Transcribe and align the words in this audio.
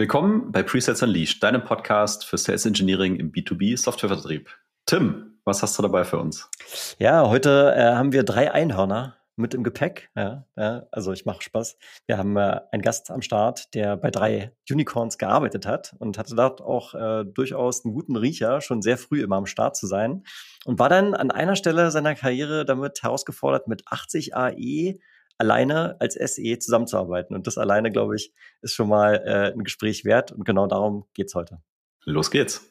Willkommen 0.00 0.50
bei 0.50 0.62
Presets 0.62 1.02
Unleashed, 1.02 1.42
deinem 1.42 1.62
Podcast 1.62 2.24
für 2.24 2.38
Sales 2.38 2.64
Engineering 2.64 3.16
im 3.16 3.32
B2B 3.32 3.76
Softwarevertrieb. 3.76 4.48
Tim, 4.86 5.38
was 5.44 5.62
hast 5.62 5.76
du 5.76 5.82
dabei 5.82 6.04
für 6.04 6.16
uns? 6.16 6.48
Ja, 6.98 7.28
heute 7.28 7.74
äh, 7.76 7.82
haben 7.92 8.10
wir 8.10 8.22
drei 8.22 8.50
Einhörner 8.50 9.18
mit 9.36 9.52
im 9.52 9.62
Gepäck. 9.62 10.08
Ja, 10.16 10.46
ja 10.56 10.86
also 10.90 11.12
ich 11.12 11.26
mache 11.26 11.42
Spaß. 11.42 11.76
Wir 12.06 12.16
haben 12.16 12.34
äh, 12.38 12.60
einen 12.72 12.80
Gast 12.80 13.10
am 13.10 13.20
Start, 13.20 13.74
der 13.74 13.98
bei 13.98 14.10
drei 14.10 14.52
Unicorns 14.70 15.18
gearbeitet 15.18 15.66
hat 15.66 15.94
und 15.98 16.16
hatte 16.16 16.34
dort 16.34 16.62
auch 16.62 16.94
äh, 16.94 17.26
durchaus 17.26 17.84
einen 17.84 17.92
guten 17.92 18.16
Riecher, 18.16 18.62
schon 18.62 18.80
sehr 18.80 18.96
früh 18.96 19.22
immer 19.22 19.36
am 19.36 19.44
Start 19.44 19.76
zu 19.76 19.86
sein 19.86 20.22
und 20.64 20.78
war 20.78 20.88
dann 20.88 21.12
an 21.12 21.30
einer 21.30 21.56
Stelle 21.56 21.90
seiner 21.90 22.14
Karriere 22.14 22.64
damit 22.64 23.02
herausgefordert, 23.02 23.68
mit 23.68 23.82
80 23.86 24.34
AE 24.34 24.98
alleine 25.40 25.96
als 26.00 26.14
SE 26.14 26.58
zusammenzuarbeiten. 26.58 27.34
Und 27.34 27.46
das 27.46 27.58
alleine, 27.58 27.90
glaube 27.90 28.14
ich, 28.14 28.32
ist 28.60 28.74
schon 28.74 28.88
mal 28.88 29.14
äh, 29.24 29.52
ein 29.52 29.64
Gespräch 29.64 30.04
wert. 30.04 30.32
Und 30.32 30.44
genau 30.44 30.66
darum 30.66 31.06
geht's 31.14 31.34
heute. 31.34 31.62
Los 32.04 32.30
geht's. 32.30 32.66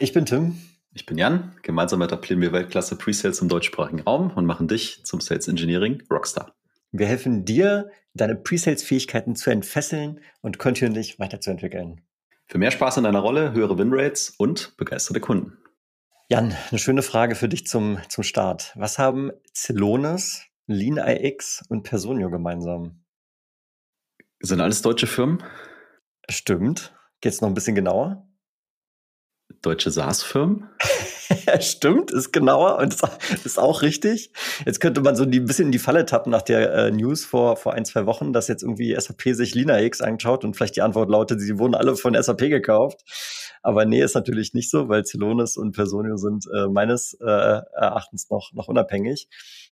Ich 0.00 0.12
bin 0.12 0.26
Tim. 0.26 0.58
Ich 0.94 1.06
bin 1.06 1.18
Jan. 1.18 1.52
Gemeinsam 1.62 2.02
etablieren 2.02 2.40
wir 2.40 2.52
Weltklasse 2.52 2.96
Presales 2.96 3.40
im 3.40 3.48
deutschsprachigen 3.48 4.00
Raum 4.00 4.30
und 4.30 4.46
machen 4.46 4.66
dich 4.66 5.04
zum 5.04 5.20
Sales 5.20 5.48
Engineering 5.48 6.02
Rockstar. 6.10 6.54
Wir 6.90 7.06
helfen 7.06 7.44
dir, 7.44 7.90
deine 8.14 8.34
Presales-Fähigkeiten 8.34 9.36
zu 9.36 9.50
entfesseln 9.50 10.20
und 10.40 10.58
kontinuierlich 10.58 11.18
weiterzuentwickeln. 11.18 12.00
Für 12.50 12.56
mehr 12.56 12.70
Spaß 12.70 12.96
in 12.96 13.04
deiner 13.04 13.18
Rolle, 13.18 13.52
höhere 13.52 13.76
Winrates 13.76 14.30
und 14.30 14.74
begeisterte 14.78 15.20
Kunden. 15.20 15.58
Jan, 16.30 16.54
eine 16.70 16.78
schöne 16.78 17.02
Frage 17.02 17.34
für 17.34 17.48
dich 17.48 17.66
zum, 17.66 17.98
zum 18.08 18.24
Start. 18.24 18.72
Was 18.74 18.98
haben 18.98 19.32
Celonis, 19.54 20.46
LeanIX 20.66 21.64
und 21.68 21.82
Personio 21.82 22.30
gemeinsam? 22.30 23.04
Sind 24.40 24.62
alles 24.62 24.80
deutsche 24.80 25.06
Firmen? 25.06 25.42
Stimmt. 26.30 26.94
Geht's 27.20 27.42
noch 27.42 27.48
ein 27.48 27.54
bisschen 27.54 27.74
genauer? 27.74 28.27
Deutsche 29.62 29.90
SaaS-Firmen? 29.90 30.68
Stimmt, 31.60 32.10
ist 32.10 32.32
genauer 32.32 32.78
und 32.78 32.96
ist 33.44 33.58
auch 33.58 33.82
richtig. 33.82 34.32
Jetzt 34.64 34.80
könnte 34.80 35.00
man 35.00 35.16
so 35.16 35.24
ein 35.24 35.30
bisschen 35.30 35.66
in 35.66 35.72
die 35.72 35.78
Falle 35.78 36.06
tappen 36.06 36.30
nach 36.30 36.42
der 36.42 36.72
äh, 36.72 36.90
News 36.90 37.24
vor, 37.24 37.56
vor 37.56 37.74
ein, 37.74 37.84
zwei 37.84 38.06
Wochen, 38.06 38.32
dass 38.32 38.48
jetzt 38.48 38.62
irgendwie 38.62 38.94
SAP 38.98 39.34
sich 39.34 39.54
LinaX 39.54 40.00
anschaut 40.00 40.44
und 40.44 40.54
vielleicht 40.54 40.76
die 40.76 40.82
Antwort 40.82 41.10
lautet, 41.10 41.40
sie 41.40 41.58
wurden 41.58 41.74
alle 41.74 41.96
von 41.96 42.20
SAP 42.20 42.38
gekauft. 42.38 43.02
Aber 43.62 43.84
nee, 43.84 44.02
ist 44.02 44.14
natürlich 44.14 44.54
nicht 44.54 44.70
so, 44.70 44.88
weil 44.88 45.04
Celonis 45.04 45.56
und 45.56 45.72
Personio 45.74 46.16
sind 46.16 46.46
äh, 46.54 46.68
meines 46.68 47.14
äh, 47.20 47.24
Erachtens 47.24 48.30
noch, 48.30 48.52
noch 48.52 48.68
unabhängig. 48.68 49.28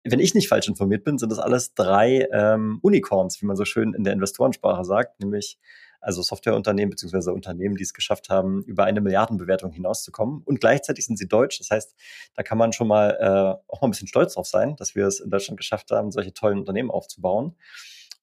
Wenn 0.03 0.19
ich 0.19 0.33
nicht 0.33 0.47
falsch 0.47 0.67
informiert 0.67 1.03
bin, 1.03 1.17
sind 1.17 1.31
das 1.31 1.39
alles 1.39 1.73
drei 1.73 2.27
ähm, 2.31 2.79
Unicorns, 2.81 3.41
wie 3.41 3.45
man 3.45 3.55
so 3.55 3.65
schön 3.65 3.93
in 3.93 4.03
der 4.03 4.13
Investorensprache 4.13 4.83
sagt, 4.85 5.19
nämlich 5.19 5.57
also 6.03 6.21
Softwareunternehmen 6.21 6.91
beziehungsweise 6.91 7.33
Unternehmen, 7.33 7.75
die 7.75 7.83
es 7.83 7.93
geschafft 7.93 8.29
haben, 8.29 8.63
über 8.63 8.83
eine 8.83 9.01
Milliardenbewertung 9.01 9.71
hinauszukommen. 9.71 10.41
Und 10.43 10.59
gleichzeitig 10.59 11.05
sind 11.05 11.17
sie 11.17 11.27
deutsch. 11.27 11.59
Das 11.59 11.71
heißt, 11.71 11.95
da 12.35 12.43
kann 12.43 12.57
man 12.57 12.73
schon 12.73 12.87
mal 12.87 13.17
äh, 13.19 13.71
auch 13.71 13.81
mal 13.81 13.87
ein 13.87 13.91
bisschen 13.91 14.07
stolz 14.07 14.33
drauf 14.33 14.47
sein, 14.47 14.75
dass 14.75 14.95
wir 14.95 15.07
es 15.07 15.19
in 15.19 15.29
Deutschland 15.29 15.57
geschafft 15.57 15.91
haben, 15.91 16.11
solche 16.11 16.33
tollen 16.33 16.59
Unternehmen 16.59 16.91
aufzubauen. 16.91 17.55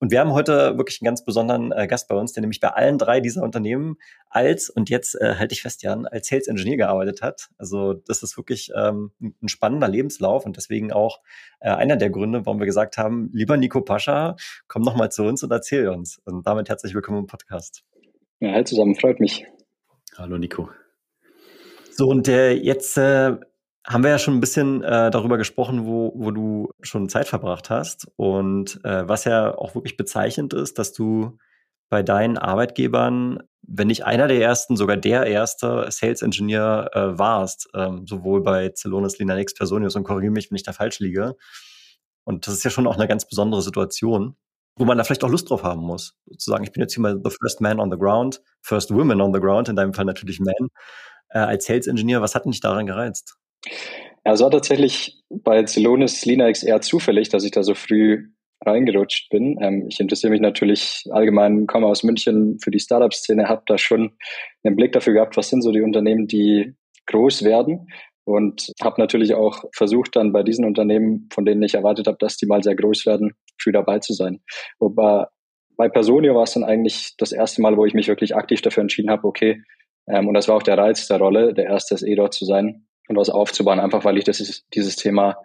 Und 0.00 0.10
wir 0.10 0.20
haben 0.20 0.32
heute 0.32 0.78
wirklich 0.78 1.02
einen 1.02 1.06
ganz 1.06 1.22
besonderen 1.26 1.72
äh, 1.72 1.86
Gast 1.86 2.08
bei 2.08 2.14
uns, 2.14 2.32
der 2.32 2.40
nämlich 2.40 2.58
bei 2.58 2.68
allen 2.68 2.96
drei 2.96 3.20
dieser 3.20 3.42
Unternehmen 3.42 3.98
als, 4.30 4.70
und 4.70 4.88
jetzt 4.88 5.14
äh, 5.20 5.34
halte 5.38 5.52
ich 5.52 5.60
fest, 5.60 5.82
Jan, 5.82 6.06
als 6.06 6.26
Sales 6.26 6.48
Engineer 6.48 6.78
gearbeitet 6.78 7.20
hat. 7.20 7.50
Also 7.58 7.92
das 7.92 8.22
ist 8.22 8.38
wirklich 8.38 8.70
ähm, 8.74 9.12
ein 9.20 9.48
spannender 9.48 9.88
Lebenslauf 9.88 10.46
und 10.46 10.56
deswegen 10.56 10.90
auch 10.90 11.20
äh, 11.60 11.68
einer 11.68 11.96
der 11.96 12.08
Gründe, 12.08 12.46
warum 12.46 12.60
wir 12.60 12.66
gesagt 12.66 12.96
haben, 12.96 13.28
lieber 13.34 13.58
Nico 13.58 13.82
Pascha, 13.82 14.36
komm 14.68 14.82
noch 14.82 14.96
mal 14.96 15.12
zu 15.12 15.22
uns 15.22 15.42
und 15.42 15.50
erzähl 15.50 15.88
uns. 15.88 16.18
Und 16.24 16.46
damit 16.46 16.70
herzlich 16.70 16.94
willkommen 16.94 17.18
im 17.18 17.26
Podcast. 17.26 17.84
Ja, 18.40 18.52
hi 18.52 18.64
zusammen, 18.64 18.94
freut 18.94 19.20
mich. 19.20 19.46
Hallo 20.16 20.38
Nico. 20.38 20.70
So, 21.90 22.08
und 22.08 22.26
äh, 22.26 22.52
jetzt 22.52 22.96
äh, 22.96 23.36
haben 23.86 24.04
wir 24.04 24.10
ja 24.10 24.18
schon 24.18 24.34
ein 24.34 24.40
bisschen 24.40 24.82
äh, 24.82 25.10
darüber 25.10 25.38
gesprochen, 25.38 25.86
wo, 25.86 26.12
wo 26.14 26.30
du 26.30 26.70
schon 26.82 27.08
Zeit 27.08 27.28
verbracht 27.28 27.70
hast. 27.70 28.08
Und 28.16 28.80
äh, 28.84 29.08
was 29.08 29.24
ja 29.24 29.56
auch 29.56 29.74
wirklich 29.74 29.96
bezeichnend 29.96 30.52
ist, 30.52 30.78
dass 30.78 30.92
du 30.92 31.38
bei 31.88 32.02
deinen 32.02 32.38
Arbeitgebern, 32.38 33.42
wenn 33.62 33.88
nicht 33.88 34.04
einer 34.04 34.28
der 34.28 34.40
ersten, 34.40 34.76
sogar 34.76 34.96
der 34.96 35.26
erste 35.26 35.86
Sales 35.90 36.22
Engineer 36.22 36.90
äh, 36.92 37.18
warst, 37.18 37.68
ähm, 37.74 38.06
sowohl 38.06 38.42
bei 38.42 38.70
Celonis, 38.74 39.18
Linux, 39.18 39.54
Personius 39.54 39.96
und 39.96 40.04
korrigiere 40.04 40.32
mich, 40.32 40.50
wenn 40.50 40.56
ich 40.56 40.62
da 40.62 40.72
falsch 40.72 41.00
liege. 41.00 41.36
Und 42.24 42.46
das 42.46 42.54
ist 42.54 42.64
ja 42.64 42.70
schon 42.70 42.86
auch 42.86 42.96
eine 42.96 43.08
ganz 43.08 43.26
besondere 43.26 43.62
Situation, 43.62 44.36
wo 44.76 44.84
man 44.84 44.98
da 44.98 45.04
vielleicht 45.04 45.24
auch 45.24 45.30
Lust 45.30 45.50
drauf 45.50 45.64
haben 45.64 45.82
muss. 45.82 46.14
Sozusagen, 46.26 46.64
ich 46.64 46.72
bin 46.72 46.82
jetzt 46.82 46.94
hier 46.94 47.02
mal 47.02 47.20
the 47.22 47.30
first 47.40 47.60
man 47.60 47.80
on 47.80 47.90
the 47.90 47.98
ground, 47.98 48.40
first 48.62 48.94
woman 48.94 49.20
on 49.20 49.34
the 49.34 49.40
ground, 49.40 49.68
in 49.68 49.76
deinem 49.76 49.94
Fall 49.94 50.04
natürlich 50.04 50.38
man. 50.38 50.68
Äh, 51.30 51.38
als 51.38 51.64
Sales 51.64 51.86
Engineer, 51.86 52.20
was 52.20 52.34
hat 52.34 52.44
dich 52.44 52.60
daran 52.60 52.86
gereizt? 52.86 53.39
Ja, 54.24 54.32
es 54.32 54.40
war 54.40 54.50
tatsächlich 54.50 55.22
bei 55.28 55.64
Celonis 55.64 56.24
Linux 56.24 56.62
eher 56.62 56.80
zufällig, 56.80 57.28
dass 57.28 57.44
ich 57.44 57.52
da 57.52 57.62
so 57.62 57.74
früh 57.74 58.28
reingerutscht 58.64 59.30
bin. 59.30 59.58
Ähm, 59.62 59.86
ich 59.88 60.00
interessiere 60.00 60.30
mich 60.30 60.40
natürlich 60.40 61.04
allgemein, 61.10 61.66
komme 61.66 61.86
aus 61.86 62.02
München 62.02 62.58
für 62.60 62.70
die 62.70 62.80
Startup-Szene, 62.80 63.48
habe 63.48 63.62
da 63.66 63.78
schon 63.78 64.12
einen 64.62 64.76
Blick 64.76 64.92
dafür 64.92 65.14
gehabt, 65.14 65.36
was 65.36 65.48
sind 65.48 65.62
so 65.62 65.72
die 65.72 65.80
Unternehmen, 65.80 66.26
die 66.26 66.74
groß 67.06 67.44
werden 67.44 67.88
und 68.24 68.72
habe 68.82 69.00
natürlich 69.00 69.34
auch 69.34 69.64
versucht, 69.74 70.14
dann 70.16 70.32
bei 70.32 70.42
diesen 70.42 70.64
Unternehmen, 70.64 71.28
von 71.32 71.44
denen 71.44 71.62
ich 71.62 71.74
erwartet 71.74 72.06
habe, 72.06 72.18
dass 72.20 72.36
die 72.36 72.46
mal 72.46 72.62
sehr 72.62 72.76
groß 72.76 73.06
werden, 73.06 73.32
früh 73.58 73.72
dabei 73.72 73.98
zu 73.98 74.12
sein. 74.12 74.40
Wobei 74.78 75.26
bei 75.76 75.88
Personio 75.88 76.34
war 76.34 76.42
es 76.42 76.52
dann 76.52 76.64
eigentlich 76.64 77.14
das 77.16 77.32
erste 77.32 77.62
Mal, 77.62 77.76
wo 77.78 77.86
ich 77.86 77.94
mich 77.94 78.08
wirklich 78.08 78.36
aktiv 78.36 78.60
dafür 78.60 78.82
entschieden 78.82 79.10
habe, 79.10 79.26
okay, 79.26 79.62
ähm, 80.06 80.28
und 80.28 80.34
das 80.34 80.48
war 80.48 80.56
auch 80.56 80.62
der 80.62 80.76
Reiz 80.76 81.06
der 81.08 81.18
Rolle, 81.18 81.54
der 81.54 81.64
erste 81.64 81.96
SE 81.96 82.14
dort 82.14 82.34
zu 82.34 82.44
sein, 82.44 82.86
und 83.10 83.16
was 83.16 83.28
aufzubauen, 83.28 83.80
einfach 83.80 84.04
weil 84.04 84.16
ich 84.18 84.24
das 84.24 84.64
dieses 84.72 84.96
Thema 84.96 85.36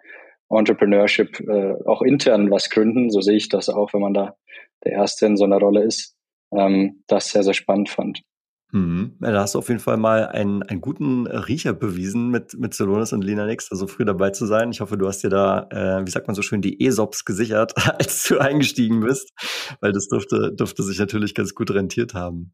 Entrepreneurship 0.48 1.40
äh, 1.40 1.74
auch 1.84 2.00
intern 2.00 2.50
was 2.50 2.70
gründen, 2.70 3.10
so 3.10 3.20
sehe 3.20 3.36
ich 3.36 3.48
das 3.48 3.68
auch, 3.68 3.92
wenn 3.92 4.00
man 4.00 4.14
da 4.14 4.36
der 4.84 4.92
Erste 4.92 5.26
in 5.26 5.36
so 5.36 5.44
einer 5.44 5.58
Rolle 5.58 5.82
ist, 5.82 6.16
ähm, 6.52 7.02
das 7.08 7.30
sehr, 7.30 7.42
sehr 7.42 7.54
spannend 7.54 7.88
fand. 7.88 8.22
Mhm. 8.70 9.16
Ja, 9.20 9.32
da 9.32 9.40
hast 9.40 9.56
du 9.56 9.58
auf 9.58 9.68
jeden 9.68 9.80
Fall 9.80 9.96
mal 9.96 10.28
einen, 10.28 10.62
einen 10.62 10.80
guten 10.80 11.26
Riecher 11.26 11.72
bewiesen 11.72 12.30
mit, 12.30 12.54
mit 12.54 12.72
Solonis 12.72 13.12
und 13.12 13.24
Linux, 13.24 13.72
also 13.72 13.88
früh 13.88 14.04
dabei 14.04 14.30
zu 14.30 14.46
sein. 14.46 14.70
Ich 14.70 14.80
hoffe, 14.80 14.96
du 14.96 15.08
hast 15.08 15.24
dir 15.24 15.28
da, 15.28 15.66
äh, 15.70 16.06
wie 16.06 16.10
sagt 16.10 16.28
man 16.28 16.36
so 16.36 16.42
schön, 16.42 16.62
die 16.62 16.84
ESOPs 16.84 17.24
gesichert, 17.24 17.74
als 17.98 18.28
du 18.28 18.38
eingestiegen 18.38 19.00
bist, 19.00 19.32
weil 19.80 19.90
das 19.90 20.06
dürfte, 20.06 20.52
dürfte 20.54 20.84
sich 20.84 21.00
natürlich 21.00 21.34
ganz 21.34 21.54
gut 21.54 21.72
rentiert 21.72 22.14
haben. 22.14 22.52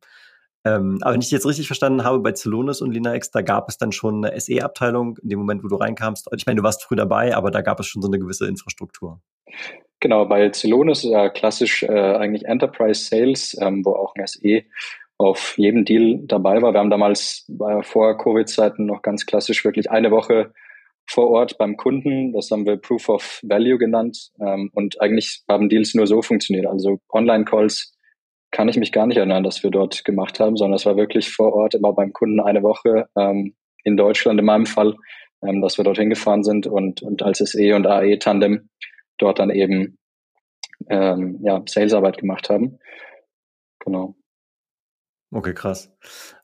Ähm, 0.64 0.98
aber 1.00 1.14
wenn 1.14 1.20
ich 1.20 1.30
jetzt 1.30 1.46
richtig 1.46 1.66
verstanden 1.66 2.04
habe, 2.04 2.20
bei 2.20 2.32
Celonis 2.32 2.80
und 2.80 2.92
Linux, 2.92 3.30
da 3.30 3.42
gab 3.42 3.68
es 3.68 3.78
dann 3.78 3.92
schon 3.92 4.24
eine 4.24 4.38
SE-Abteilung 4.38 5.18
in 5.22 5.28
dem 5.28 5.38
Moment, 5.40 5.64
wo 5.64 5.68
du 5.68 5.76
reinkamst. 5.76 6.28
Ich 6.36 6.46
meine, 6.46 6.58
du 6.58 6.62
warst 6.62 6.84
früh 6.84 6.96
dabei, 6.96 7.34
aber 7.34 7.50
da 7.50 7.62
gab 7.62 7.80
es 7.80 7.86
schon 7.86 8.02
so 8.02 8.08
eine 8.08 8.18
gewisse 8.18 8.46
Infrastruktur. 8.46 9.20
Genau, 10.00 10.24
bei 10.26 10.50
Celonis 10.50 11.02
ja 11.04 11.28
klassisch 11.28 11.82
äh, 11.82 11.88
eigentlich 11.88 12.44
Enterprise 12.44 13.04
Sales, 13.04 13.56
ähm, 13.60 13.84
wo 13.84 13.92
auch 13.92 14.14
ein 14.14 14.26
SE 14.26 14.62
auf 15.18 15.56
jedem 15.56 15.84
Deal 15.84 16.20
dabei 16.24 16.60
war. 16.62 16.72
Wir 16.72 16.80
haben 16.80 16.90
damals 16.90 17.46
äh, 17.48 17.82
vor 17.82 18.18
Covid-Zeiten 18.18 18.86
noch 18.86 19.02
ganz 19.02 19.26
klassisch 19.26 19.64
wirklich 19.64 19.90
eine 19.90 20.10
Woche 20.10 20.52
vor 21.06 21.30
Ort 21.30 21.58
beim 21.58 21.76
Kunden. 21.76 22.32
Das 22.32 22.50
haben 22.50 22.66
wir 22.66 22.76
Proof 22.76 23.08
of 23.08 23.40
Value 23.42 23.78
genannt. 23.78 24.30
Ähm, 24.40 24.70
und 24.74 25.00
eigentlich 25.00 25.42
haben 25.48 25.68
Deals 25.68 25.94
nur 25.94 26.06
so 26.06 26.22
funktioniert. 26.22 26.66
Also 26.66 26.98
Online-Calls 27.12 27.96
kann 28.52 28.68
ich 28.68 28.76
mich 28.76 28.92
gar 28.92 29.06
nicht 29.06 29.16
erinnern, 29.16 29.42
dass 29.42 29.62
wir 29.62 29.70
dort 29.70 30.04
gemacht 30.04 30.38
haben, 30.38 30.56
sondern 30.56 30.76
es 30.76 30.86
war 30.86 30.96
wirklich 30.96 31.32
vor 31.32 31.52
Ort 31.54 31.74
immer 31.74 31.92
beim 31.92 32.12
Kunden 32.12 32.38
eine 32.38 32.62
Woche 32.62 33.08
ähm, 33.16 33.56
in 33.82 33.96
Deutschland 33.96 34.38
in 34.38 34.46
meinem 34.46 34.66
Fall, 34.66 34.94
ähm, 35.42 35.60
dass 35.62 35.78
wir 35.78 35.84
dorthin 35.84 36.10
gefahren 36.10 36.44
sind 36.44 36.66
und, 36.66 37.02
und 37.02 37.22
als 37.22 37.38
SE 37.38 37.74
und 37.74 37.86
AE 37.86 38.18
Tandem 38.18 38.68
dort 39.18 39.38
dann 39.38 39.50
eben 39.50 39.98
ähm, 40.88 41.40
ja, 41.42 41.62
Salesarbeit 41.66 42.18
gemacht 42.18 42.50
haben. 42.50 42.78
Genau. 43.80 44.14
Okay, 45.32 45.54
krass. 45.54 45.90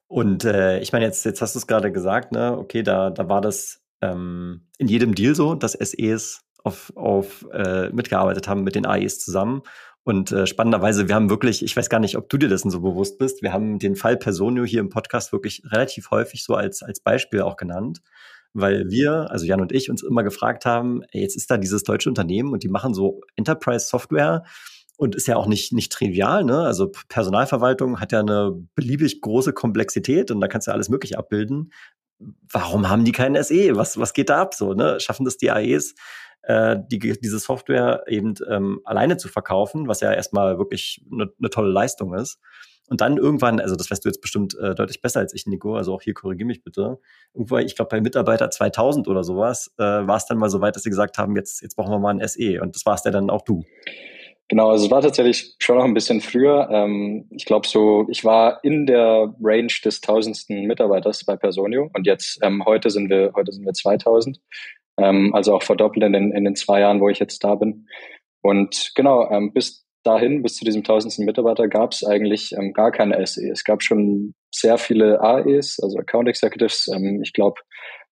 Und 0.06 0.44
äh, 0.44 0.80
ich 0.80 0.92
meine, 0.92 1.04
jetzt, 1.04 1.24
jetzt 1.24 1.42
hast 1.42 1.54
du 1.54 1.58
es 1.58 1.66
gerade 1.66 1.92
gesagt, 1.92 2.32
ne? 2.32 2.56
Okay, 2.56 2.82
da, 2.82 3.10
da 3.10 3.28
war 3.28 3.42
das 3.42 3.84
ähm, 4.00 4.68
in 4.78 4.88
jedem 4.88 5.14
Deal 5.14 5.34
so, 5.34 5.54
dass 5.54 5.72
SEs 5.72 6.40
auf, 6.64 6.92
auf 6.96 7.46
äh, 7.52 7.90
mitgearbeitet 7.90 8.48
haben 8.48 8.64
mit 8.64 8.74
den 8.74 8.86
AEs 8.86 9.20
zusammen. 9.20 9.62
Und 10.08 10.32
äh, 10.32 10.46
spannenderweise, 10.46 11.06
wir 11.06 11.14
haben 11.14 11.28
wirklich, 11.28 11.62
ich 11.62 11.76
weiß 11.76 11.90
gar 11.90 12.00
nicht, 12.00 12.16
ob 12.16 12.30
du 12.30 12.38
dir 12.38 12.48
dessen 12.48 12.70
so 12.70 12.80
bewusst 12.80 13.18
bist, 13.18 13.42
wir 13.42 13.52
haben 13.52 13.78
den 13.78 13.94
Fall 13.94 14.16
Personio 14.16 14.64
hier 14.64 14.80
im 14.80 14.88
Podcast 14.88 15.32
wirklich 15.32 15.60
relativ 15.66 16.10
häufig 16.10 16.44
so 16.44 16.54
als, 16.54 16.82
als 16.82 17.00
Beispiel 17.00 17.42
auch 17.42 17.58
genannt, 17.58 18.00
weil 18.54 18.88
wir, 18.88 19.30
also 19.30 19.44
Jan 19.44 19.60
und 19.60 19.70
ich, 19.70 19.90
uns 19.90 20.02
immer 20.02 20.22
gefragt 20.22 20.64
haben, 20.64 21.02
ey, 21.10 21.20
jetzt 21.20 21.36
ist 21.36 21.50
da 21.50 21.58
dieses 21.58 21.82
deutsche 21.82 22.08
Unternehmen 22.08 22.54
und 22.54 22.62
die 22.62 22.70
machen 22.70 22.94
so 22.94 23.20
Enterprise-Software 23.36 24.44
und 24.96 25.14
ist 25.14 25.28
ja 25.28 25.36
auch 25.36 25.46
nicht, 25.46 25.74
nicht 25.74 25.92
trivial, 25.92 26.42
ne? 26.42 26.62
Also 26.62 26.90
Personalverwaltung 27.10 28.00
hat 28.00 28.10
ja 28.12 28.20
eine 28.20 28.52
beliebig 28.74 29.20
große 29.20 29.52
Komplexität 29.52 30.30
und 30.30 30.40
da 30.40 30.48
kannst 30.48 30.68
du 30.68 30.70
ja 30.70 30.74
alles 30.74 30.88
Mögliche 30.88 31.18
abbilden. 31.18 31.70
warum 32.50 32.88
haben 32.88 33.04
die 33.04 33.12
keinen 33.12 33.40
SE? 33.44 33.76
Was, 33.76 33.98
was 33.98 34.14
geht 34.14 34.30
da 34.30 34.40
ab 34.40 34.54
so? 34.54 34.72
Ne? 34.72 34.98
Schaffen 35.00 35.26
das 35.26 35.36
die 35.36 35.50
AEs, 35.50 35.94
äh, 36.48 36.78
die, 36.90 36.98
diese 36.98 37.38
Software 37.38 38.04
eben 38.08 38.34
ähm, 38.48 38.80
alleine 38.84 39.18
zu 39.18 39.28
verkaufen, 39.28 39.86
was 39.86 40.00
ja 40.00 40.12
erstmal 40.12 40.58
wirklich 40.58 41.04
eine 41.12 41.30
ne 41.38 41.50
tolle 41.50 41.70
Leistung 41.70 42.14
ist. 42.14 42.40
Und 42.88 43.02
dann 43.02 43.18
irgendwann, 43.18 43.60
also 43.60 43.76
das 43.76 43.90
weißt 43.90 44.02
du 44.02 44.08
jetzt 44.08 44.22
bestimmt 44.22 44.56
äh, 44.58 44.74
deutlich 44.74 45.02
besser 45.02 45.20
als 45.20 45.34
ich, 45.34 45.46
Nico, 45.46 45.76
also 45.76 45.92
auch 45.92 46.00
hier 46.00 46.14
korrigiere 46.14 46.46
mich 46.46 46.64
bitte. 46.64 46.98
Irgendwo, 47.34 47.58
ich 47.58 47.76
glaube 47.76 47.90
bei 47.90 48.00
Mitarbeiter 48.00 48.50
2000 48.50 49.08
oder 49.08 49.24
sowas, 49.24 49.74
äh, 49.76 49.82
war 49.82 50.16
es 50.16 50.24
dann 50.24 50.38
mal 50.38 50.48
so 50.48 50.62
weit, 50.62 50.74
dass 50.74 50.84
sie 50.84 50.90
gesagt 50.90 51.18
haben, 51.18 51.36
jetzt, 51.36 51.60
jetzt 51.60 51.76
brauchen 51.76 51.90
wir 51.90 51.98
mal 51.98 52.18
ein 52.18 52.26
SE. 52.26 52.62
Und 52.62 52.74
das 52.74 52.86
war 52.86 52.94
es 52.94 53.04
ja 53.04 53.10
dann 53.10 53.28
auch 53.28 53.42
du. 53.42 53.62
Genau, 54.50 54.70
also 54.70 54.86
es 54.86 54.90
war 54.90 55.02
tatsächlich 55.02 55.56
schon 55.58 55.76
noch 55.76 55.84
ein 55.84 55.92
bisschen 55.92 56.22
früher. 56.22 56.70
Ähm, 56.70 57.28
ich 57.30 57.44
glaube 57.44 57.68
so, 57.68 58.06
ich 58.08 58.24
war 58.24 58.64
in 58.64 58.86
der 58.86 59.34
Range 59.42 59.72
des 59.84 60.00
tausendsten 60.00 60.62
Mitarbeiters 60.62 61.24
bei 61.26 61.36
Personio 61.36 61.90
und 61.94 62.06
jetzt 62.06 62.38
ähm, 62.42 62.64
heute 62.64 62.88
sind 62.88 63.10
wir 63.10 63.32
heute 63.34 63.52
sind 63.52 63.66
wir 63.66 63.74
2000, 63.74 64.40
ähm, 64.98 65.34
also 65.34 65.54
auch 65.54 65.62
verdoppelt 65.62 66.04
in 66.04 66.12
den, 66.12 66.32
in 66.32 66.44
den 66.44 66.56
zwei 66.56 66.80
Jahren, 66.80 67.00
wo 67.00 67.08
ich 67.08 67.18
jetzt 67.18 67.42
da 67.44 67.54
bin. 67.54 67.86
Und 68.42 68.92
genau, 68.94 69.30
ähm, 69.30 69.52
bis 69.52 69.86
dahin, 70.04 70.42
bis 70.42 70.56
zu 70.56 70.64
diesem 70.64 70.84
tausendsten 70.84 71.24
Mitarbeiter, 71.24 71.68
gab 71.68 71.92
es 71.92 72.04
eigentlich 72.04 72.52
ähm, 72.52 72.72
gar 72.72 72.92
keine 72.92 73.24
SE. 73.26 73.48
Es 73.50 73.64
gab 73.64 73.82
schon 73.82 74.34
sehr 74.54 74.78
viele 74.78 75.20
AEs, 75.20 75.78
also 75.82 75.98
Account 75.98 76.28
Executives. 76.28 76.88
Ähm, 76.88 77.20
ich 77.22 77.32
glaube 77.32 77.60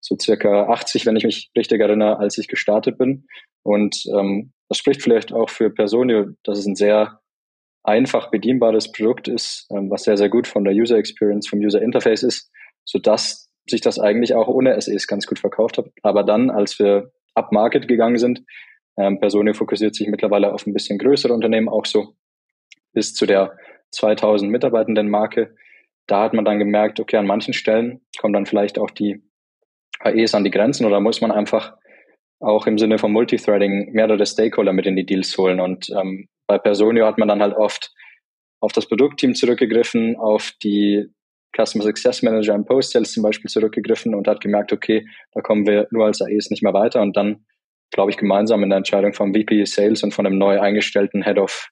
so 0.01 0.15
circa 0.21 0.67
80, 0.67 1.05
wenn 1.05 1.15
ich 1.15 1.23
mich 1.23 1.49
richtig 1.57 1.81
erinnere, 1.81 2.19
als 2.19 2.37
ich 2.37 2.47
gestartet 2.47 2.97
bin. 2.97 3.25
Und 3.63 4.03
ähm, 4.15 4.51
das 4.69 4.77
spricht 4.77 5.01
vielleicht 5.01 5.33
auch 5.33 5.49
für 5.49 5.69
Personio, 5.69 6.27
dass 6.43 6.59
es 6.59 6.65
ein 6.65 6.75
sehr 6.75 7.19
einfach 7.83 8.31
bedienbares 8.31 8.91
Produkt 8.91 9.27
ist, 9.27 9.67
ähm, 9.71 9.89
was 9.89 10.03
sehr, 10.03 10.17
sehr 10.17 10.29
gut 10.29 10.47
von 10.47 10.63
der 10.63 10.73
User 10.73 10.97
Experience, 10.97 11.47
vom 11.47 11.59
User 11.59 11.81
Interface 11.81 12.23
ist, 12.23 12.51
sodass 12.83 13.44
sich 13.67 13.81
das 13.81 13.99
eigentlich 13.99 14.35
auch 14.35 14.47
ohne 14.47 14.79
SEs 14.79 15.07
ganz 15.07 15.25
gut 15.25 15.39
verkauft 15.39 15.77
hat. 15.77 15.87
Aber 16.03 16.23
dann, 16.23 16.49
als 16.49 16.79
wir 16.79 17.11
up 17.33 17.51
Market 17.51 17.87
gegangen 17.87 18.17
sind, 18.17 18.43
ähm, 18.97 19.19
Personio 19.19 19.53
fokussiert 19.53 19.95
sich 19.95 20.07
mittlerweile 20.07 20.53
auf 20.53 20.65
ein 20.65 20.73
bisschen 20.73 20.97
größere 20.97 21.33
Unternehmen, 21.33 21.69
auch 21.69 21.85
so 21.85 22.15
bis 22.93 23.13
zu 23.13 23.25
der 23.25 23.57
2000 23.91 24.51
Mitarbeitenden 24.51 25.09
Marke. 25.09 25.55
Da 26.07 26.21
hat 26.23 26.33
man 26.33 26.45
dann 26.45 26.59
gemerkt, 26.59 26.99
okay, 26.99 27.17
an 27.17 27.27
manchen 27.27 27.53
Stellen 27.53 28.01
kommen 28.17 28.33
dann 28.33 28.45
vielleicht 28.45 28.79
auch 28.79 28.91
die 28.91 29.23
AEs 29.99 30.35
an 30.35 30.43
die 30.43 30.51
Grenzen 30.51 30.85
oder 30.85 30.99
muss 30.99 31.21
man 31.21 31.31
einfach 31.31 31.75
auch 32.39 32.67
im 32.67 32.77
Sinne 32.77 32.99
von 32.99 33.11
Multithreading 33.11 33.91
mehrere 33.93 34.25
Stakeholder 34.25 34.73
mit 34.73 34.85
in 34.85 34.95
die 34.95 35.05
Deals 35.05 35.37
holen. 35.37 35.59
Und 35.59 35.89
ähm, 35.89 36.27
bei 36.47 36.57
Personio 36.57 37.05
hat 37.05 37.17
man 37.17 37.27
dann 37.27 37.41
halt 37.41 37.55
oft 37.55 37.91
auf 38.59 38.71
das 38.71 38.87
Produktteam 38.87 39.35
zurückgegriffen, 39.35 40.15
auf 40.17 40.51
die 40.61 41.07
Customer 41.55 41.83
Success 41.83 42.21
Manager 42.21 42.53
im 42.53 42.65
Post-Sales 42.65 43.13
zum 43.13 43.23
Beispiel 43.23 43.49
zurückgegriffen 43.49 44.13
und 44.13 44.27
hat 44.27 44.41
gemerkt, 44.41 44.73
okay, 44.73 45.07
da 45.33 45.41
kommen 45.41 45.65
wir 45.65 45.87
nur 45.91 46.05
als 46.05 46.21
AEs 46.21 46.49
nicht 46.49 46.63
mehr 46.63 46.73
weiter. 46.73 47.01
Und 47.01 47.15
dann, 47.15 47.45
glaube 47.91 48.11
ich, 48.11 48.17
gemeinsam 48.17 48.63
in 48.63 48.69
der 48.69 48.77
Entscheidung 48.77 49.13
vom 49.13 49.33
VP 49.33 49.65
Sales 49.65 50.03
und 50.03 50.13
von 50.13 50.25
einem 50.25 50.37
neu 50.37 50.59
eingestellten 50.59 51.23
Head 51.23 51.37
of 51.37 51.69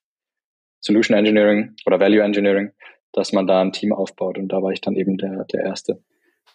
Solution 0.80 1.16
Engineering 1.16 1.74
oder 1.86 2.00
Value 2.00 2.22
Engineering, 2.22 2.72
dass 3.12 3.32
man 3.32 3.46
da 3.46 3.60
ein 3.60 3.72
Team 3.72 3.92
aufbaut. 3.92 4.38
Und 4.38 4.48
da 4.48 4.62
war 4.62 4.72
ich 4.72 4.80
dann 4.80 4.96
eben 4.96 5.16
der, 5.16 5.44
der 5.44 5.64
Erste. 5.64 6.02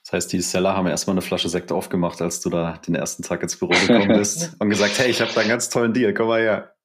Das 0.04 0.14
heißt, 0.14 0.34
die 0.34 0.42
Seller 0.42 0.76
haben 0.76 0.88
erstmal 0.88 1.14
eine 1.14 1.22
Flasche 1.22 1.50
Sekt 1.50 1.72
aufgemacht, 1.72 2.22
als 2.22 2.42
du 2.42 2.50
da 2.50 2.80
den 2.88 2.96
ersten 2.96 3.24
Tag 3.24 3.44
ins 3.44 3.58
Büro 3.58 3.72
gekommen 3.72 4.08
bist 4.18 4.56
und 4.60 4.70
gesagt, 4.70 4.98
hey, 4.98 5.10
ich 5.10 5.22
habe 5.22 5.32
da 5.34 5.42
einen 5.42 5.50
ganz 5.50 5.70
tollen 5.70 5.94
Deal, 5.94 6.14
komm 6.14 6.28
mal 6.28 6.42
her. 6.42 6.76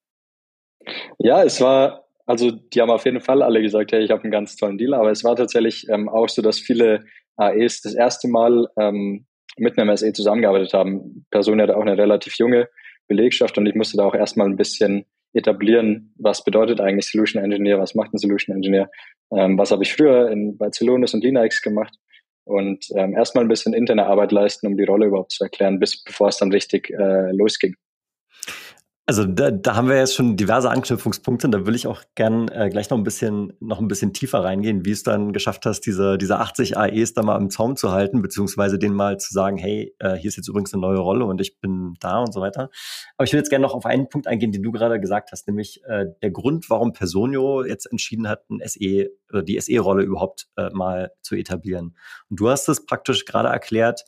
Ja, 1.19 1.43
es 1.43 1.61
war, 1.61 2.04
also 2.27 2.51
die 2.51 2.81
haben 2.81 2.91
auf 2.91 3.05
jeden 3.05 3.21
Fall 3.21 3.43
alle 3.43 3.61
gesagt, 3.61 3.93
hey, 3.93 4.03
ich 4.03 4.11
habe 4.11 4.23
einen 4.23 4.33
ganz 4.33 4.57
tollen 4.57 4.79
Deal, 4.79 4.95
aber 4.95 5.11
es 5.11 5.25
war 5.25 5.37
tatsächlich 5.37 5.87
ähm, 5.89 6.09
auch 6.09 6.29
so, 6.29 6.43
dass 6.43 6.59
viele 6.59 7.05
AEs 7.37 7.83
das 7.83 7.95
erste 7.95 8.29
Mal 8.29 8.67
ähm, 8.79 9.27
mit 9.57 9.79
einem 9.79 9.95
SE 9.97 10.13
zusammengearbeitet 10.13 10.73
haben. 10.73 11.27
Person 11.31 11.61
hatte 11.61 11.77
auch 11.77 11.83
eine 11.83 11.99
relativ 11.99 12.37
junge 12.39 12.69
Belegschaft 13.09 13.59
und 13.59 13.67
ich 13.67 13.75
musste 13.75 13.97
da 13.97 14.05
auch 14.05 14.15
erstmal 14.15 14.49
ein 14.49 14.57
bisschen 14.57 15.05
etablieren, 15.35 16.15
was 16.17 16.45
bedeutet 16.45 16.81
eigentlich 16.81 17.11
Solution 17.11 17.43
Engineer, 17.43 17.79
was 17.79 17.95
macht 17.95 18.15
ein 18.15 18.19
Solution 18.19 18.55
Engineer, 18.57 18.89
ähm, 19.33 19.59
was 19.59 19.71
habe 19.71 19.83
ich 19.83 19.93
früher 19.93 20.31
in, 20.31 20.57
bei 20.57 20.71
Celonis 20.71 21.13
und 21.13 21.25
Linux 21.25 21.61
gemacht 21.61 21.95
und 22.45 22.87
ähm, 22.97 23.15
erstmal 23.15 23.45
ein 23.45 23.49
bisschen 23.49 23.75
interne 23.75 24.07
Arbeit 24.07 24.33
leisten, 24.33 24.67
um 24.67 24.77
die 24.77 24.85
Rolle 24.85 25.07
überhaupt 25.07 25.33
zu 25.33 25.45
erklären, 25.45 25.81
bis 25.81 26.03
bevor 26.03 26.29
es 26.29 26.39
dann 26.39 26.53
richtig 26.53 26.91
äh, 26.91 27.33
losging. 27.33 27.75
Also 29.07 29.27
da, 29.27 29.51
da 29.51 29.77
haben 29.77 29.89
wir 29.89 29.99
jetzt 29.99 30.15
schon 30.15 30.35
diverse 30.35 30.71
Anknüpfungspunkte. 30.71 31.51
Da 31.51 31.67
will 31.67 31.75
ich 31.75 31.87
auch 31.87 32.03
gern 32.15 32.49
äh, 32.49 32.71
gleich 32.71 32.89
noch 32.89 32.97
ein 32.97 33.05
bisschen 33.05 33.53
noch 33.61 33.79
ein 33.79 33.87
bisschen 33.87 34.15
tiefer 34.15 34.43
reingehen, 34.43 34.87
wie 34.87 34.93
es 34.93 35.03
dann 35.03 35.35
geschafft 35.35 35.67
hast, 35.67 35.83
diese 35.83 36.17
diese 36.17 36.39
80 36.39 36.79
AEs 36.79 37.13
da 37.13 37.23
mal 37.23 37.37
im 37.37 37.51
Zaum 37.51 37.77
zu 37.77 37.93
halten, 37.93 38.23
beziehungsweise 38.23 38.79
denen 38.79 38.95
mal 38.95 39.19
zu 39.19 39.35
sagen, 39.35 39.59
hey, 39.59 39.95
äh, 39.99 40.15
hier 40.15 40.29
ist 40.29 40.37
jetzt 40.37 40.49
übrigens 40.49 40.73
eine 40.73 40.81
neue 40.81 41.01
Rolle 41.01 41.27
und 41.27 41.39
ich 41.43 41.61
bin 41.61 41.97
da 42.01 42.21
und 42.21 42.33
so 42.33 42.41
weiter. 42.41 42.71
Aber 43.19 43.27
ich 43.27 43.33
will 43.35 43.41
jetzt 43.41 43.51
gerne 43.51 43.65
noch 43.67 43.75
auf 43.75 43.85
einen 43.85 44.09
Punkt 44.09 44.27
eingehen, 44.27 44.53
den 44.53 44.63
du 44.63 44.73
gerade 44.73 44.99
gesagt 44.99 45.33
hast, 45.33 45.47
nämlich 45.49 45.83
äh, 45.85 46.07
der 46.23 46.31
Grund, 46.31 46.71
warum 46.71 46.95
Personio 46.95 47.63
jetzt 47.63 47.85
entschieden 47.85 48.27
hat, 48.27 48.49
ein 48.49 48.61
SE 48.67 49.11
oder 49.31 49.43
die 49.43 49.61
SE-Rolle 49.61 50.03
überhaupt 50.03 50.47
äh, 50.57 50.71
mal 50.71 51.13
zu 51.21 51.35
etablieren. 51.35 51.95
Und 52.31 52.41
du 52.41 52.49
hast 52.49 52.71
es 52.71 52.87
praktisch 52.87 53.27
gerade 53.27 53.51
erklärt 53.51 54.03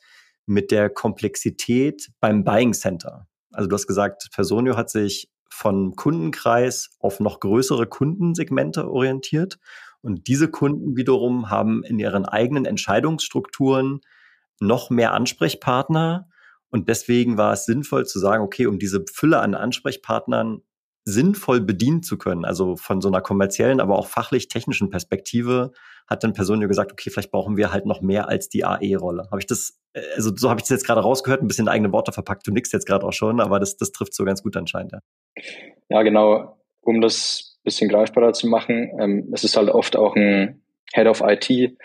mit 0.46 0.70
der 0.70 0.88
Komplexität 0.88 2.08
beim 2.18 2.44
Buying 2.44 2.72
Center. 2.72 3.26
Also 3.56 3.68
du 3.68 3.74
hast 3.74 3.86
gesagt, 3.86 4.28
Personio 4.34 4.76
hat 4.76 4.90
sich 4.90 5.30
von 5.48 5.96
Kundenkreis 5.96 6.90
auf 7.00 7.20
noch 7.20 7.40
größere 7.40 7.86
Kundensegmente 7.86 8.90
orientiert. 8.90 9.58
Und 10.02 10.28
diese 10.28 10.50
Kunden 10.50 10.96
wiederum 10.96 11.48
haben 11.48 11.82
in 11.82 11.98
ihren 11.98 12.26
eigenen 12.26 12.66
Entscheidungsstrukturen 12.66 14.00
noch 14.60 14.90
mehr 14.90 15.14
Ansprechpartner. 15.14 16.28
Und 16.68 16.90
deswegen 16.90 17.38
war 17.38 17.54
es 17.54 17.64
sinnvoll 17.64 18.04
zu 18.04 18.18
sagen, 18.18 18.44
okay, 18.44 18.66
um 18.66 18.78
diese 18.78 19.04
Fülle 19.10 19.40
an 19.40 19.54
Ansprechpartnern 19.54 20.60
sinnvoll 21.06 21.60
bedienen 21.60 22.02
zu 22.02 22.18
können, 22.18 22.44
also 22.44 22.76
von 22.76 23.00
so 23.00 23.08
einer 23.08 23.20
kommerziellen, 23.20 23.80
aber 23.80 23.96
auch 23.96 24.08
fachlich-technischen 24.08 24.90
Perspektive, 24.90 25.70
hat 26.08 26.24
dann 26.24 26.32
Personio 26.32 26.68
gesagt, 26.68 26.92
okay, 26.92 27.10
vielleicht 27.10 27.30
brauchen 27.30 27.56
wir 27.56 27.72
halt 27.72 27.86
noch 27.86 28.00
mehr 28.00 28.28
als 28.28 28.48
die 28.48 28.64
AE-Rolle. 28.64 29.28
Habe 29.30 29.40
ich 29.40 29.46
das, 29.46 29.78
äh, 29.92 30.02
also 30.16 30.32
so 30.36 30.50
habe 30.50 30.58
ich 30.58 30.64
das 30.64 30.70
jetzt 30.70 30.86
gerade 30.86 31.00
rausgehört, 31.00 31.42
ein 31.42 31.48
bisschen 31.48 31.68
eigene 31.68 31.92
Worte 31.92 32.12
verpackt, 32.12 32.46
du 32.46 32.52
nix 32.52 32.72
jetzt 32.72 32.86
gerade 32.86 33.06
auch 33.06 33.12
schon, 33.12 33.40
aber 33.40 33.60
das, 33.60 33.76
das 33.76 33.92
trifft 33.92 34.14
so 34.14 34.24
ganz 34.24 34.42
gut 34.42 34.56
anscheinend, 34.56 34.92
ja. 34.92 34.98
Ja, 35.88 36.02
genau. 36.02 36.60
Um 36.80 37.00
das 37.00 37.56
bisschen 37.62 37.88
greifbarer 37.88 38.32
zu 38.32 38.48
machen, 38.48 38.92
ähm, 39.00 39.30
es 39.32 39.44
ist 39.44 39.56
halt 39.56 39.68
oft 39.68 39.96
auch 39.96 40.16
ein 40.16 40.62
Head 40.92 41.06
of 41.06 41.22
IT 41.24 41.76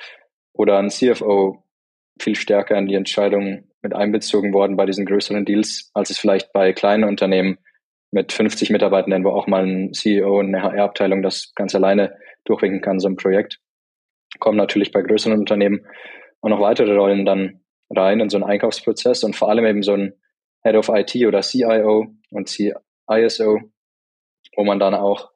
oder 0.53 0.77
ein 0.77 0.89
CFO 0.89 1.63
viel 2.19 2.35
stärker 2.35 2.77
in 2.77 2.87
die 2.87 2.95
Entscheidung 2.95 3.63
mit 3.81 3.95
einbezogen 3.95 4.53
worden 4.53 4.77
bei 4.77 4.85
diesen 4.85 5.05
größeren 5.05 5.43
Deals, 5.43 5.89
als 5.93 6.11
es 6.11 6.19
vielleicht 6.19 6.53
bei 6.53 6.71
kleinen 6.73 7.03
Unternehmen 7.03 7.57
mit 8.11 8.33
50 8.33 8.69
Mitarbeitenden, 8.69 9.23
wo 9.23 9.29
auch 9.29 9.47
mal 9.47 9.65
ein 9.65 9.93
CEO 9.93 10.39
und 10.39 10.53
eine 10.53 10.63
HR-Abteilung 10.63 11.21
das 11.21 11.53
ganz 11.55 11.73
alleine 11.73 12.17
durchwinken 12.43 12.81
kann, 12.81 12.99
so 12.99 13.07
ein 13.07 13.15
Projekt. 13.15 13.59
Kommen 14.39 14.57
natürlich 14.57 14.91
bei 14.91 15.01
größeren 15.01 15.37
Unternehmen 15.37 15.85
auch 16.41 16.49
noch 16.49 16.59
weitere 16.59 16.93
Rollen 16.95 17.25
dann 17.25 17.61
rein 17.89 18.19
in 18.19 18.29
so 18.29 18.37
einen 18.37 18.45
Einkaufsprozess 18.45 19.23
und 19.23 19.35
vor 19.35 19.49
allem 19.49 19.65
eben 19.65 19.83
so 19.83 19.93
ein 19.93 20.13
Head 20.63 20.75
of 20.75 20.89
IT 20.89 21.15
oder 21.25 21.41
CIO 21.41 22.07
und 22.31 22.49
CISO, 22.49 23.59
wo 24.55 24.63
man 24.63 24.79
dann 24.79 24.93
auch 24.93 25.31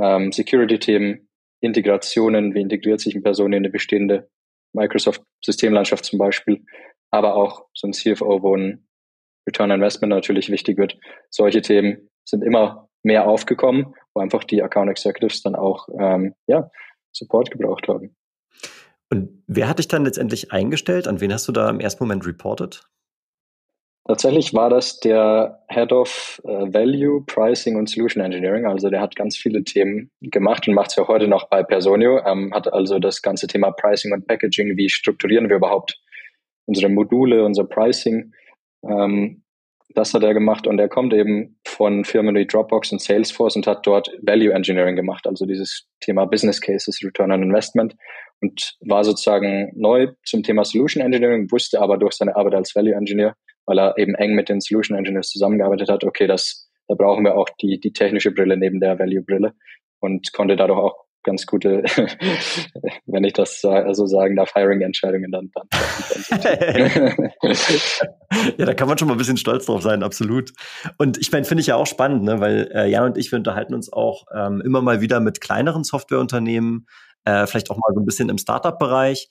ähm, 0.00 0.32
Security-Themen, 0.32 1.28
Integrationen, 1.60 2.54
wie 2.54 2.60
integriert 2.60 3.00
sich 3.00 3.14
eine 3.14 3.22
Person 3.22 3.52
in 3.52 3.58
eine 3.58 3.70
bestehende 3.70 4.30
Microsoft-Systemlandschaft 4.72 6.04
zum 6.04 6.18
Beispiel, 6.18 6.64
aber 7.10 7.36
auch 7.36 7.66
so 7.74 7.86
ein 7.86 7.92
CFO, 7.92 8.42
wo 8.42 8.56
ein 8.56 8.86
Return 9.46 9.70
Investment 9.70 10.10
natürlich 10.10 10.50
wichtig 10.50 10.78
wird. 10.78 10.98
Solche 11.30 11.62
Themen 11.62 12.08
sind 12.24 12.42
immer 12.42 12.88
mehr 13.02 13.28
aufgekommen, 13.28 13.94
wo 14.14 14.20
einfach 14.20 14.44
die 14.44 14.62
Account 14.62 14.90
Executives 14.90 15.42
dann 15.42 15.54
auch 15.54 15.88
ähm, 15.98 16.34
ja, 16.46 16.70
Support 17.12 17.50
gebraucht 17.50 17.88
haben. 17.88 18.14
Und 19.10 19.42
wer 19.46 19.68
hat 19.68 19.78
dich 19.78 19.88
dann 19.88 20.04
letztendlich 20.04 20.52
eingestellt? 20.52 21.06
An 21.06 21.20
wen 21.20 21.32
hast 21.32 21.46
du 21.48 21.52
da 21.52 21.68
im 21.68 21.80
ersten 21.80 22.04
Moment 22.04 22.26
reported? 22.26 22.82
Tatsächlich 24.06 24.52
war 24.52 24.68
das 24.68 24.98
der 24.98 25.62
Head 25.68 25.92
of 25.92 26.40
uh, 26.44 26.72
Value, 26.72 27.22
Pricing 27.24 27.76
und 27.76 27.88
Solution 27.88 28.24
Engineering. 28.24 28.66
Also 28.66 28.90
der 28.90 29.00
hat 29.00 29.14
ganz 29.14 29.36
viele 29.36 29.62
Themen 29.62 30.10
gemacht 30.22 30.66
und 30.66 30.74
macht 30.74 30.90
es 30.90 30.96
ja 30.96 31.06
heute 31.06 31.28
noch 31.28 31.48
bei 31.48 31.62
Personio. 31.62 32.20
Ähm, 32.26 32.52
hat 32.52 32.72
also 32.72 32.98
das 32.98 33.22
ganze 33.22 33.46
Thema 33.46 33.70
Pricing 33.70 34.12
und 34.12 34.26
Packaging. 34.26 34.76
Wie 34.76 34.88
strukturieren 34.88 35.48
wir 35.48 35.56
überhaupt 35.56 36.00
unsere 36.66 36.88
Module, 36.88 37.44
unser 37.44 37.64
Pricing? 37.64 38.32
Ähm, 38.88 39.42
das 39.94 40.14
hat 40.14 40.22
er 40.22 40.34
gemacht 40.34 40.66
und 40.66 40.78
er 40.78 40.88
kommt 40.88 41.12
eben 41.12 41.58
von 41.66 42.04
Firmen 42.04 42.34
wie 42.34 42.46
Dropbox 42.46 42.92
und 42.92 43.00
Salesforce 43.00 43.56
und 43.56 43.66
hat 43.66 43.86
dort 43.86 44.10
Value 44.22 44.52
Engineering 44.52 44.96
gemacht, 44.96 45.26
also 45.26 45.44
dieses 45.44 45.86
Thema 46.00 46.24
Business 46.24 46.60
Cases, 46.60 46.98
Return 47.04 47.32
on 47.32 47.42
Investment 47.42 47.94
und 48.40 48.76
war 48.80 49.04
sozusagen 49.04 49.70
neu 49.74 50.08
zum 50.24 50.42
Thema 50.42 50.64
Solution 50.64 51.04
Engineering, 51.04 51.50
wusste 51.50 51.80
aber 51.80 51.98
durch 51.98 52.14
seine 52.14 52.36
Arbeit 52.36 52.54
als 52.54 52.74
Value 52.74 52.94
Engineer, 52.94 53.34
weil 53.66 53.78
er 53.78 53.98
eben 53.98 54.14
eng 54.14 54.34
mit 54.34 54.48
den 54.48 54.60
Solution 54.60 54.96
Engineers 54.96 55.28
zusammengearbeitet 55.28 55.88
hat, 55.90 56.04
okay, 56.04 56.26
das, 56.26 56.70
da 56.88 56.94
brauchen 56.94 57.24
wir 57.24 57.36
auch 57.36 57.48
die, 57.60 57.78
die 57.78 57.92
technische 57.92 58.32
Brille 58.32 58.56
neben 58.56 58.80
der 58.80 58.98
Value 58.98 59.22
Brille 59.22 59.54
und 60.00 60.32
konnte 60.32 60.56
dadurch 60.56 60.78
auch 60.78 61.04
ganz 61.22 61.46
gute, 61.46 61.82
wenn 63.06 63.24
ich 63.24 63.32
das 63.32 63.60
so 63.60 63.70
also 63.70 64.06
sagen 64.06 64.36
darf, 64.36 64.54
Hiring-Entscheidungen 64.54 65.30
dann, 65.30 65.50
dann 65.54 65.68
ja, 68.58 68.66
da 68.66 68.74
kann 68.74 68.88
man 68.88 68.98
schon 68.98 69.08
mal 69.08 69.14
ein 69.14 69.18
bisschen 69.18 69.36
stolz 69.36 69.66
drauf 69.66 69.82
sein, 69.82 70.02
absolut. 70.02 70.52
Und 70.98 71.18
ich 71.18 71.30
meine, 71.32 71.44
finde 71.44 71.60
ich 71.60 71.68
ja 71.68 71.76
auch 71.76 71.86
spannend, 71.86 72.24
ne? 72.24 72.40
weil 72.40 72.70
äh, 72.74 72.88
Jan 72.88 73.04
und 73.04 73.18
ich, 73.18 73.30
wir 73.32 73.38
unterhalten 73.38 73.74
uns 73.74 73.92
auch 73.92 74.26
ähm, 74.34 74.60
immer 74.64 74.82
mal 74.82 75.00
wieder 75.00 75.20
mit 75.20 75.40
kleineren 75.40 75.84
Softwareunternehmen, 75.84 76.86
äh, 77.24 77.46
vielleicht 77.46 77.70
auch 77.70 77.76
mal 77.76 77.92
so 77.94 78.00
ein 78.00 78.06
bisschen 78.06 78.28
im 78.28 78.38
Startup-Bereich. 78.38 79.28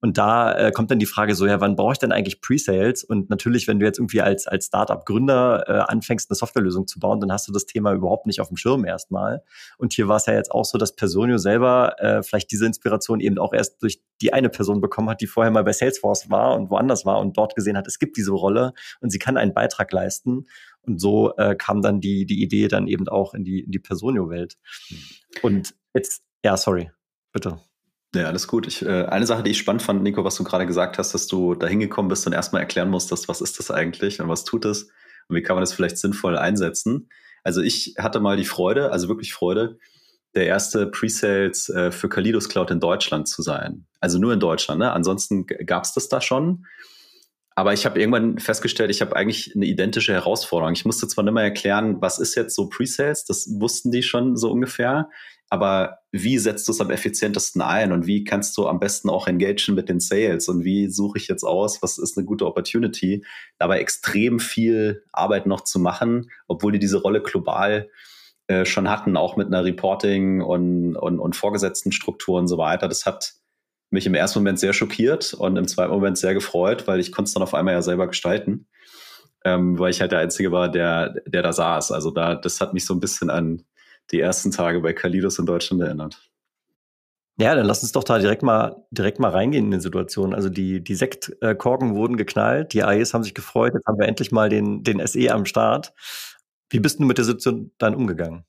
Und 0.00 0.16
da 0.16 0.56
äh, 0.56 0.72
kommt 0.72 0.90
dann 0.90 0.98
die 0.98 1.06
Frage 1.06 1.34
so, 1.34 1.46
ja, 1.46 1.60
wann 1.60 1.76
brauche 1.76 1.92
ich 1.92 1.98
denn 1.98 2.12
eigentlich 2.12 2.40
Pre-Sales? 2.40 3.04
Und 3.04 3.28
natürlich, 3.28 3.68
wenn 3.68 3.78
du 3.78 3.86
jetzt 3.86 3.98
irgendwie 3.98 4.22
als, 4.22 4.46
als 4.46 4.66
Startup-Gründer 4.66 5.64
äh, 5.66 5.72
anfängst, 5.92 6.30
eine 6.30 6.36
Softwarelösung 6.36 6.86
zu 6.86 6.98
bauen, 6.98 7.20
dann 7.20 7.30
hast 7.30 7.46
du 7.48 7.52
das 7.52 7.66
Thema 7.66 7.92
überhaupt 7.92 8.26
nicht 8.26 8.40
auf 8.40 8.48
dem 8.48 8.56
Schirm 8.56 8.84
erstmal. 8.84 9.42
Und 9.76 9.92
hier 9.92 10.08
war 10.08 10.16
es 10.16 10.26
ja 10.26 10.34
jetzt 10.34 10.52
auch 10.52 10.64
so, 10.64 10.78
dass 10.78 10.96
Personio 10.96 11.36
selber 11.38 11.96
äh, 11.98 12.22
vielleicht 12.22 12.50
diese 12.50 12.66
Inspiration 12.66 13.20
eben 13.20 13.38
auch 13.38 13.52
erst 13.52 13.82
durch 13.82 14.02
die 14.22 14.32
eine 14.32 14.48
Person 14.48 14.80
bekommen 14.80 15.10
hat, 15.10 15.20
die 15.20 15.26
vorher 15.26 15.50
mal 15.50 15.64
bei 15.64 15.72
Salesforce 15.72 16.30
war 16.30 16.54
und 16.56 16.70
woanders 16.70 17.04
war 17.04 17.18
und 17.20 17.36
dort 17.36 17.54
gesehen 17.54 17.76
hat, 17.76 17.86
es 17.86 17.98
gibt 17.98 18.16
diese 18.16 18.32
Rolle 18.32 18.72
und 19.00 19.10
sie 19.10 19.18
kann 19.18 19.36
einen 19.36 19.54
Beitrag 19.54 19.92
leisten. 19.92 20.46
Und 20.82 20.98
so 20.98 21.36
äh, 21.36 21.54
kam 21.56 21.82
dann 21.82 22.00
die, 22.00 22.24
die 22.24 22.42
Idee 22.42 22.68
dann 22.68 22.86
eben 22.86 23.06
auch 23.08 23.34
in 23.34 23.44
die, 23.44 23.60
in 23.60 23.70
die 23.70 23.78
Personio-Welt. 23.78 24.56
Und 25.42 25.74
jetzt, 25.92 26.22
ja, 26.42 26.56
sorry, 26.56 26.90
bitte. 27.32 27.60
Ja, 28.14 28.24
alles 28.24 28.48
gut. 28.48 28.66
Ich, 28.66 28.82
äh, 28.84 29.04
eine 29.04 29.26
Sache, 29.26 29.44
die 29.44 29.52
ich 29.52 29.58
spannend 29.58 29.82
fand, 29.82 30.02
Nico, 30.02 30.24
was 30.24 30.34
du 30.34 30.42
gerade 30.42 30.66
gesagt 30.66 30.98
hast, 30.98 31.14
dass 31.14 31.28
du 31.28 31.54
da 31.54 31.68
hingekommen 31.68 32.08
bist 32.08 32.26
und 32.26 32.32
erstmal 32.32 32.62
erklären 32.62 32.90
musstest, 32.90 33.28
was 33.28 33.40
ist 33.40 33.58
das 33.58 33.70
eigentlich 33.70 34.20
und 34.20 34.28
was 34.28 34.44
tut 34.44 34.64
es 34.64 34.90
und 35.28 35.36
wie 35.36 35.42
kann 35.42 35.54
man 35.54 35.62
das 35.62 35.72
vielleicht 35.72 35.98
sinnvoll 35.98 36.36
einsetzen. 36.36 37.08
Also 37.44 37.62
ich 37.62 37.94
hatte 37.98 38.20
mal 38.20 38.36
die 38.36 38.44
Freude, 38.44 38.90
also 38.90 39.08
wirklich 39.08 39.32
Freude, 39.32 39.78
der 40.34 40.46
erste 40.46 40.86
Pre-Sales 40.86 41.68
äh, 41.68 41.92
für 41.92 42.08
Kalidos 42.08 42.48
Cloud 42.48 42.72
in 42.72 42.80
Deutschland 42.80 43.28
zu 43.28 43.42
sein. 43.42 43.86
Also 44.00 44.18
nur 44.18 44.32
in 44.32 44.40
Deutschland. 44.40 44.80
Ne? 44.80 44.92
Ansonsten 44.92 45.46
gab 45.46 45.84
es 45.84 45.92
das 45.92 46.08
da 46.08 46.20
schon. 46.20 46.66
Aber 47.54 47.72
ich 47.72 47.84
habe 47.84 48.00
irgendwann 48.00 48.38
festgestellt, 48.38 48.90
ich 48.90 49.02
habe 49.02 49.14
eigentlich 49.16 49.54
eine 49.54 49.66
identische 49.66 50.12
Herausforderung. 50.12 50.72
Ich 50.72 50.84
musste 50.84 51.08
zwar 51.08 51.24
nicht 51.24 51.34
mehr 51.34 51.44
erklären, 51.44 52.00
was 52.00 52.18
ist 52.18 52.34
jetzt 52.34 52.54
so 52.56 52.68
Pre-Sales, 52.68 53.24
das 53.24 53.48
wussten 53.58 53.90
die 53.90 54.02
schon 54.02 54.36
so 54.36 54.50
ungefähr, 54.50 55.10
aber 55.50 55.98
wie 56.12 56.38
setzt 56.38 56.68
du 56.68 56.72
es 56.72 56.80
am 56.80 56.90
effizientesten 56.90 57.60
ein 57.60 57.92
und 57.92 58.06
wie 58.06 58.22
kannst 58.22 58.56
du 58.56 58.68
am 58.68 58.78
besten 58.78 59.10
auch 59.10 59.26
engagen 59.26 59.74
mit 59.74 59.88
den 59.88 59.98
Sales 59.98 60.48
und 60.48 60.64
wie 60.64 60.88
suche 60.88 61.18
ich 61.18 61.26
jetzt 61.26 61.42
aus, 61.42 61.82
was 61.82 61.98
ist 61.98 62.16
eine 62.16 62.24
gute 62.24 62.46
Opportunity, 62.46 63.24
dabei 63.58 63.80
extrem 63.80 64.38
viel 64.38 65.02
Arbeit 65.12 65.46
noch 65.46 65.62
zu 65.62 65.80
machen, 65.80 66.30
obwohl 66.46 66.72
die 66.72 66.78
diese 66.78 67.02
Rolle 67.02 67.20
global 67.20 67.90
äh, 68.46 68.64
schon 68.64 68.88
hatten, 68.88 69.16
auch 69.16 69.36
mit 69.36 69.48
einer 69.48 69.64
Reporting 69.64 70.40
und, 70.40 70.96
und, 70.96 71.18
und 71.18 71.36
vorgesetzten 71.36 71.90
Struktur 71.90 72.38
und 72.38 72.46
so 72.46 72.56
weiter. 72.56 72.86
Das 72.86 73.04
hat 73.04 73.34
mich 73.90 74.06
im 74.06 74.14
ersten 74.14 74.38
Moment 74.38 74.60
sehr 74.60 74.72
schockiert 74.72 75.34
und 75.34 75.56
im 75.56 75.66
zweiten 75.66 75.92
Moment 75.92 76.16
sehr 76.16 76.32
gefreut, 76.34 76.86
weil 76.86 77.00
ich 77.00 77.10
konnte 77.10 77.28
es 77.28 77.34
dann 77.34 77.42
auf 77.42 77.54
einmal 77.54 77.74
ja 77.74 77.82
selber 77.82 78.06
gestalten, 78.06 78.68
ähm, 79.44 79.80
weil 79.80 79.90
ich 79.90 80.00
halt 80.00 80.12
der 80.12 80.20
Einzige 80.20 80.52
war, 80.52 80.68
der, 80.68 81.14
der 81.26 81.42
da 81.42 81.52
saß. 81.52 81.90
Also 81.90 82.12
da, 82.12 82.36
das 82.36 82.60
hat 82.60 82.72
mich 82.72 82.86
so 82.86 82.94
ein 82.94 83.00
bisschen 83.00 83.30
an 83.30 83.64
die 84.12 84.20
ersten 84.20 84.50
Tage 84.50 84.80
bei 84.80 84.92
Kalidos 84.92 85.38
in 85.38 85.46
Deutschland 85.46 85.82
erinnert. 85.82 86.30
Ja, 87.38 87.54
dann 87.54 87.64
lass 87.64 87.82
uns 87.82 87.92
doch 87.92 88.04
da 88.04 88.18
direkt 88.18 88.42
mal, 88.42 88.84
direkt 88.90 89.18
mal 89.18 89.30
reingehen 89.30 89.64
in 89.66 89.70
die 89.70 89.80
Situation. 89.80 90.34
Also 90.34 90.50
die, 90.50 90.84
die 90.84 90.94
Sektkorken 90.94 91.94
wurden 91.94 92.18
geknallt, 92.18 92.74
die 92.74 92.82
AEs 92.82 93.14
haben 93.14 93.24
sich 93.24 93.34
gefreut, 93.34 93.72
jetzt 93.74 93.86
haben 93.86 93.98
wir 93.98 94.06
endlich 94.06 94.30
mal 94.30 94.50
den, 94.50 94.82
den 94.82 95.04
SE 95.06 95.32
am 95.32 95.46
Start. 95.46 95.94
Wie 96.68 96.80
bist 96.80 97.00
du 97.00 97.04
mit 97.04 97.16
der 97.16 97.24
Situation 97.24 97.72
dann 97.78 97.94
umgegangen? 97.94 98.44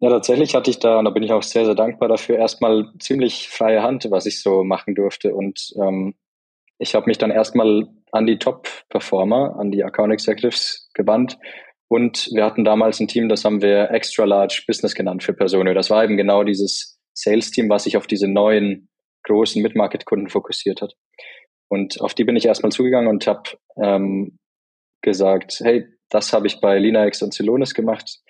Ja, 0.00 0.10
tatsächlich 0.10 0.54
hatte 0.54 0.70
ich 0.70 0.80
da, 0.80 0.98
und 0.98 1.04
da 1.04 1.10
bin 1.10 1.22
ich 1.22 1.30
auch 1.30 1.42
sehr, 1.42 1.66
sehr 1.66 1.74
dankbar 1.74 2.08
dafür, 2.08 2.36
erstmal 2.36 2.90
ziemlich 2.98 3.48
freie 3.48 3.82
Hand, 3.82 4.10
was 4.10 4.26
ich 4.26 4.42
so 4.42 4.64
machen 4.64 4.94
durfte. 4.94 5.34
Und 5.34 5.72
ähm, 5.76 6.14
ich 6.78 6.94
habe 6.94 7.06
mich 7.06 7.18
dann 7.18 7.30
erstmal 7.30 7.86
an 8.10 8.26
die 8.26 8.38
Top-Performer, 8.38 9.56
an 9.56 9.70
die 9.70 9.84
Account 9.84 10.12
Executives 10.12 10.90
gewandt 10.94 11.38
und 11.90 12.30
wir 12.32 12.44
hatten 12.44 12.64
damals 12.64 13.00
ein 13.00 13.08
Team, 13.08 13.28
das 13.28 13.44
haben 13.44 13.62
wir 13.62 13.90
Extra 13.90 14.24
Large 14.24 14.62
Business 14.68 14.94
genannt 14.94 15.24
für 15.24 15.34
Personio. 15.34 15.74
Das 15.74 15.90
war 15.90 16.04
eben 16.04 16.16
genau 16.16 16.44
dieses 16.44 17.00
Sales-Team, 17.14 17.68
was 17.68 17.82
sich 17.82 17.96
auf 17.96 18.06
diese 18.06 18.28
neuen 18.28 18.88
großen 19.24 19.60
Mid-Market-Kunden 19.60 20.28
fokussiert 20.28 20.82
hat. 20.82 20.94
Und 21.68 22.00
auf 22.00 22.14
die 22.14 22.22
bin 22.22 22.36
ich 22.36 22.46
erstmal 22.46 22.70
zugegangen 22.70 23.10
und 23.10 23.26
habe 23.26 23.42
ähm, 23.76 24.38
gesagt, 25.02 25.58
hey, 25.64 25.84
das 26.10 26.32
habe 26.32 26.46
ich 26.46 26.60
bei 26.60 26.78
LinaX 26.78 27.22
und 27.22 27.34
Celonis 27.34 27.74
gemacht. 27.74 28.20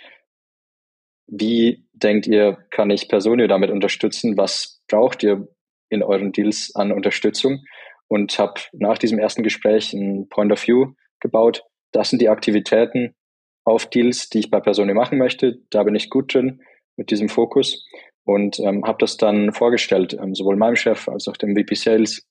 Wie 1.27 1.87
denkt 1.93 2.27
ihr, 2.27 2.65
kann 2.71 2.89
ich 2.89 3.09
Personio 3.11 3.47
damit 3.47 3.69
unterstützen? 3.69 4.39
Was 4.39 4.81
braucht 4.89 5.23
ihr 5.23 5.49
in 5.91 6.03
euren 6.03 6.33
Deals 6.33 6.75
an 6.75 6.93
Unterstützung? 6.93 7.63
Und 8.09 8.39
habe 8.39 8.59
nach 8.73 8.97
diesem 8.97 9.19
ersten 9.19 9.43
Gespräch 9.43 9.93
ein 9.93 10.31
Point 10.31 10.51
of 10.51 10.67
View 10.67 10.95
gebaut. 11.21 11.63
Das 11.93 12.09
sind 12.09 12.23
die 12.23 12.31
Aktivitäten, 12.31 13.15
auf 13.65 13.87
Deals, 13.87 14.29
die 14.29 14.41
ich 14.41 14.51
bei 14.51 14.61
Personio 14.61 14.95
machen 14.95 15.19
möchte. 15.19 15.59
Da 15.71 15.83
bin 15.83 15.95
ich 15.95 16.11
gut 16.11 16.35
drin 16.35 16.63
mit 16.97 17.11
diesem 17.11 17.29
Fokus 17.29 17.87
und 18.25 18.59
ähm, 18.61 18.85
habe 18.85 18.99
das 19.01 19.17
dann 19.17 19.53
vorgestellt, 19.53 20.17
ähm, 20.21 20.35
sowohl 20.35 20.57
meinem 20.57 20.77
Chef 20.77 21.09
als 21.09 21.29
auch 21.29 21.37
dem 21.37 21.57
VP 21.57 21.75
Sales, 21.75 22.27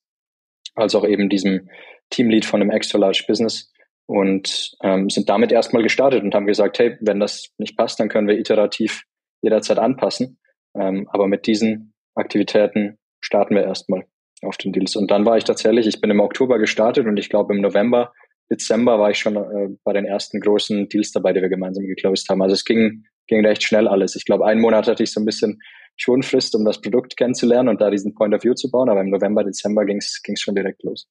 als 0.74 0.94
auch 0.94 1.06
eben 1.06 1.28
diesem 1.28 1.68
Teamlead 2.10 2.44
von 2.44 2.60
einem 2.60 2.70
Extra 2.70 2.98
Large 2.98 3.24
Business 3.26 3.72
und 4.06 4.72
ähm, 4.82 5.08
sind 5.08 5.28
damit 5.28 5.52
erstmal 5.52 5.82
gestartet 5.82 6.22
und 6.22 6.34
haben 6.34 6.46
gesagt, 6.46 6.78
hey, 6.78 6.96
wenn 7.00 7.20
das 7.20 7.50
nicht 7.58 7.76
passt, 7.76 8.00
dann 8.00 8.08
können 8.08 8.28
wir 8.28 8.38
iterativ 8.38 9.04
jederzeit 9.42 9.78
anpassen. 9.78 10.38
Ähm, 10.74 11.08
aber 11.12 11.26
mit 11.26 11.46
diesen 11.46 11.94
Aktivitäten 12.14 12.98
starten 13.20 13.54
wir 13.54 13.62
erstmal 13.62 14.04
auf 14.42 14.56
den 14.56 14.72
Deals. 14.72 14.96
Und 14.96 15.10
dann 15.10 15.26
war 15.26 15.36
ich 15.36 15.44
tatsächlich, 15.44 15.86
ich 15.86 16.00
bin 16.00 16.10
im 16.10 16.20
Oktober 16.20 16.58
gestartet 16.58 17.06
und 17.06 17.16
ich 17.18 17.28
glaube 17.28 17.54
im 17.54 17.60
November 17.60 18.12
Dezember 18.50 18.98
war 18.98 19.10
ich 19.10 19.18
schon 19.18 19.36
äh, 19.36 19.68
bei 19.84 19.92
den 19.92 20.04
ersten 20.04 20.40
großen 20.40 20.88
Deals 20.88 21.12
dabei, 21.12 21.32
die 21.32 21.40
wir 21.40 21.48
gemeinsam 21.48 21.86
geclosed 21.86 22.28
haben. 22.28 22.42
Also 22.42 22.54
es 22.54 22.64
ging, 22.64 23.04
ging 23.26 23.44
recht 23.44 23.62
schnell 23.62 23.86
alles. 23.86 24.16
Ich 24.16 24.24
glaube, 24.24 24.46
einen 24.46 24.60
Monat 24.60 24.88
hatte 24.88 25.02
ich 25.02 25.12
so 25.12 25.20
ein 25.20 25.26
bisschen 25.26 25.60
Schonfrist, 25.96 26.54
um 26.54 26.64
das 26.64 26.80
Produkt 26.80 27.16
kennenzulernen 27.16 27.68
und 27.68 27.80
da 27.80 27.90
diesen 27.90 28.14
Point 28.14 28.34
of 28.34 28.42
View 28.42 28.54
zu 28.54 28.70
bauen, 28.70 28.88
aber 28.88 29.02
im 29.02 29.10
November, 29.10 29.44
Dezember 29.44 29.84
ging 29.84 29.98
es 29.98 30.40
schon 30.40 30.54
direkt 30.54 30.82
los. 30.82 31.06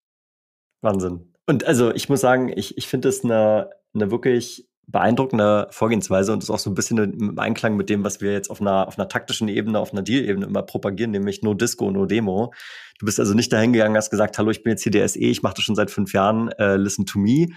Wahnsinn. 0.82 1.34
Und 1.46 1.66
also 1.66 1.94
ich 1.94 2.10
muss 2.10 2.22
sagen, 2.22 2.52
ich, 2.56 2.78
ich 2.78 2.88
finde 2.88 3.10
es 3.10 3.24
eine, 3.24 3.70
eine 3.94 4.12
wirklich 4.12 4.69
beeindruckende 4.92 5.68
Vorgehensweise 5.70 6.34
und 6.34 6.42
ist 6.42 6.50
auch 6.50 6.60
so 6.60 6.70
ein 6.70 6.74
bisschen 6.74 6.98
im 6.98 7.38
Einklang 7.38 7.78
mit 7.78 7.90
dem, 7.90 8.04
was 8.04 8.22
wir 8.22 8.34
jetzt 8.34 8.50
auf 8.50 8.60
einer, 8.60 8.88
auf 8.88 8.98
einer 8.98 9.08
taktischen 9.08 9.48
Ebene, 9.48 9.80
auf 9.80 9.94
einer 9.94 10.02
Deal-Ebene 10.02 10.48
immer 10.48 10.64
propagieren, 10.64 11.12
nämlich 11.12 11.44
no 11.44 11.54
Disco, 11.54 11.92
no 11.92 12.06
Demo. 12.06 12.54
Du 12.98 13.06
bist 13.06 13.20
also 13.20 13.36
nicht 13.36 13.54
dahin 13.54 13.72
gegangen, 13.72 13.96
hast 13.96 14.10
gesagt, 14.10 14.38
hallo, 14.38 14.50
ich 14.50 14.64
bin 14.64 14.72
jetzt 14.72 14.84
hier 14.84 14.92
DSE, 14.92 15.20
ich 15.20 15.44
mache 15.44 15.56
das 15.56 15.64
schon 15.64 15.76
seit 15.76 15.92
fünf 15.92 16.14
Jahren, 16.14 16.50
äh, 16.54 16.76
listen 16.76 17.06
to 17.06 17.20
me, 17.20 17.48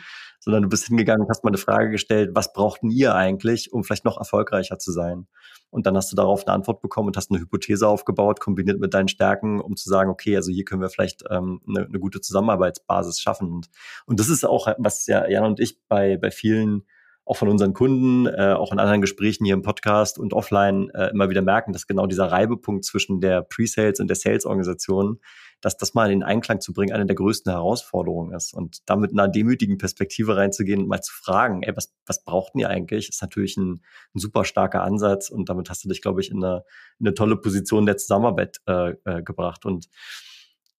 sondern 0.40 0.64
du 0.64 0.68
bist 0.68 0.86
hingegangen 0.86 1.22
und 1.22 1.30
hast 1.30 1.42
mal 1.42 1.50
eine 1.50 1.56
Frage 1.56 1.90
gestellt, 1.90 2.32
was 2.34 2.52
brauchten 2.52 2.90
ihr 2.90 3.14
eigentlich, 3.14 3.72
um 3.72 3.82
vielleicht 3.82 4.04
noch 4.04 4.18
erfolgreicher 4.18 4.78
zu 4.78 4.92
sein? 4.92 5.26
Und 5.70 5.86
dann 5.86 5.96
hast 5.96 6.12
du 6.12 6.16
darauf 6.16 6.46
eine 6.46 6.54
Antwort 6.54 6.82
bekommen 6.82 7.08
und 7.08 7.16
hast 7.16 7.30
eine 7.30 7.40
Hypothese 7.40 7.88
aufgebaut, 7.88 8.40
kombiniert 8.40 8.78
mit 8.78 8.92
deinen 8.92 9.08
Stärken, 9.08 9.58
um 9.58 9.74
zu 9.76 9.88
sagen, 9.88 10.10
okay, 10.10 10.36
also 10.36 10.52
hier 10.52 10.64
können 10.64 10.82
wir 10.82 10.90
vielleicht 10.90 11.24
ähm, 11.30 11.62
eine, 11.66 11.86
eine 11.86 11.98
gute 11.98 12.20
Zusammenarbeitsbasis 12.20 13.20
schaffen. 13.20 13.50
Und, 13.50 13.70
und 14.04 14.20
das 14.20 14.28
ist 14.28 14.44
auch, 14.44 14.66
was 14.76 15.06
ja 15.06 15.26
Jan 15.26 15.44
und 15.44 15.60
ich 15.60 15.78
bei, 15.88 16.18
bei 16.18 16.30
vielen 16.30 16.82
auch 17.24 17.36
von 17.36 17.48
unseren 17.48 17.72
Kunden, 17.72 18.26
äh, 18.26 18.52
auch 18.52 18.72
in 18.72 18.80
anderen 18.80 19.00
Gesprächen 19.00 19.44
hier 19.44 19.54
im 19.54 19.62
Podcast 19.62 20.18
und 20.18 20.32
offline 20.32 20.90
äh, 20.90 21.10
immer 21.10 21.30
wieder 21.30 21.42
merken, 21.42 21.72
dass 21.72 21.86
genau 21.86 22.06
dieser 22.06 22.32
Reibepunkt 22.32 22.84
zwischen 22.84 23.20
der 23.20 23.42
Pre-Sales 23.42 24.00
und 24.00 24.08
der 24.08 24.16
Sales-Organisation, 24.16 25.20
dass 25.60 25.76
das 25.76 25.94
mal 25.94 26.10
in 26.10 26.24
Einklang 26.24 26.60
zu 26.60 26.72
bringen, 26.72 26.92
eine 26.92 27.06
der 27.06 27.14
größten 27.14 27.52
Herausforderungen 27.52 28.34
ist. 28.34 28.52
Und 28.52 28.78
damit 28.86 29.12
einer 29.12 29.28
demütigen 29.28 29.78
Perspektive 29.78 30.36
reinzugehen 30.36 30.82
und 30.82 30.88
mal 30.88 31.00
zu 31.00 31.12
fragen, 31.12 31.62
ey, 31.62 31.76
was, 31.76 31.94
was 32.06 32.24
braucht 32.24 32.54
ihr 32.56 32.68
eigentlich, 32.68 33.08
ist 33.08 33.22
natürlich 33.22 33.56
ein, 33.56 33.82
ein 34.14 34.18
super 34.18 34.44
starker 34.44 34.82
Ansatz 34.82 35.30
und 35.30 35.48
damit 35.48 35.70
hast 35.70 35.84
du 35.84 35.88
dich, 35.88 36.02
glaube 36.02 36.20
ich, 36.20 36.30
in 36.30 36.42
eine, 36.42 36.64
in 36.98 37.06
eine 37.06 37.14
tolle 37.14 37.36
Position 37.36 37.86
der 37.86 37.98
Zusammenarbeit 37.98 38.58
äh, 38.66 38.94
äh, 39.04 39.22
gebracht. 39.22 39.64
Und 39.64 39.88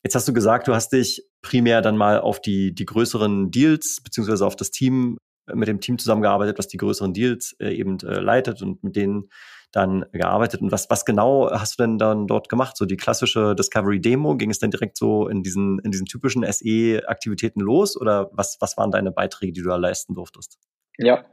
Jetzt 0.06 0.16
hast 0.16 0.28
du 0.28 0.34
gesagt, 0.34 0.68
du 0.68 0.76
hast 0.76 0.92
dich 0.92 1.24
primär 1.42 1.82
dann 1.82 1.96
mal 1.96 2.20
auf 2.20 2.42
die, 2.42 2.76
die 2.76 2.84
größeren 2.84 3.52
Deals 3.52 4.02
beziehungsweise 4.04 4.46
auf 4.46 4.58
das 4.58 4.70
Team 4.70 5.18
mit 5.54 5.68
dem 5.68 5.80
Team 5.80 5.98
zusammengearbeitet, 5.98 6.58
was 6.58 6.68
die 6.68 6.78
größeren 6.78 7.14
Deals 7.14 7.56
äh, 7.60 7.74
eben 7.74 8.00
äh, 8.00 8.20
leitet 8.20 8.62
und 8.62 8.84
mit 8.84 8.96
denen 8.96 9.30
dann 9.72 10.06
gearbeitet. 10.12 10.62
Und 10.62 10.72
was, 10.72 10.90
was 10.90 11.04
genau 11.04 11.50
hast 11.52 11.80
du 11.80 11.84
denn 11.84 11.98
dann 11.98 12.28
dort 12.28 12.48
gemacht? 12.48 12.78
So 12.78 12.86
die 12.86 12.96
klassische 12.96 13.56
Discovery-Demo, 13.56 14.38
ging 14.38 14.52
es 14.52 14.60
dann 14.60 14.72
direkt 14.72 14.98
so 14.98 15.28
in 15.28 15.44
diesen, 15.44 15.80
in 15.80 15.92
diesen 15.92 16.06
typischen 16.06 16.44
SE-Aktivitäten 16.44 17.60
los 17.60 18.00
oder 18.00 18.30
was, 18.34 18.58
was 18.60 18.78
waren 18.78 18.92
deine 18.92 19.12
Beiträge, 19.12 19.52
die 19.52 19.62
du 19.62 19.70
da 19.70 19.76
leisten 19.76 20.14
durftest? 20.14 20.60
Ja, 20.98 21.26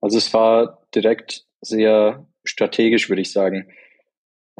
also 0.00 0.18
es 0.18 0.34
war 0.34 0.84
direkt 0.94 1.46
sehr 1.60 2.26
strategisch, 2.44 3.08
würde 3.08 3.22
ich 3.22 3.32
sagen. 3.32 3.70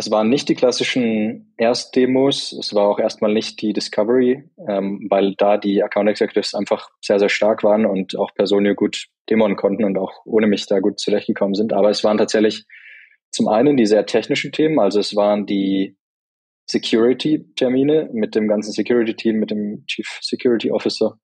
Es 0.01 0.11
waren 0.11 0.31
nicht 0.31 0.49
die 0.49 0.55
klassischen 0.55 1.53
Erstdemos, 1.59 2.53
es 2.53 2.75
war 2.75 2.89
auch 2.89 2.99
erstmal 2.99 3.35
nicht 3.35 3.61
die 3.61 3.75
Discovery, 3.75 4.45
ähm, 4.67 5.07
weil 5.11 5.35
da 5.37 5.59
die 5.59 5.83
Account 5.83 6.09
Executives 6.09 6.55
einfach 6.55 6.89
sehr, 7.03 7.19
sehr 7.19 7.29
stark 7.29 7.63
waren 7.63 7.85
und 7.85 8.17
auch 8.17 8.33
Personio 8.35 8.75
gut 8.75 9.09
demon 9.29 9.57
konnten 9.57 9.85
und 9.85 9.99
auch 9.99 10.25
ohne 10.25 10.47
mich 10.47 10.65
da 10.65 10.81
gut 10.81 10.99
zurechtgekommen 10.99 11.55
sind. 11.55 11.75
Aber 11.75 11.91
es 11.91 12.03
waren 12.03 12.17
tatsächlich 12.17 12.65
zum 13.31 13.49
einen 13.49 13.77
die 13.77 13.85
sehr 13.85 14.07
technischen 14.07 14.53
Themen, 14.53 14.81
also 14.81 15.01
es 15.01 15.17
waren 15.17 15.45
die 15.45 15.99
Security-Termine 16.65 18.09
mit 18.15 18.35
dem 18.35 18.49
ganzen 18.49 18.73
Security-Team, 18.73 19.39
mit 19.39 19.51
dem 19.51 19.85
Chief 19.87 20.09
Security 20.23 20.71
Officer. 20.71 21.19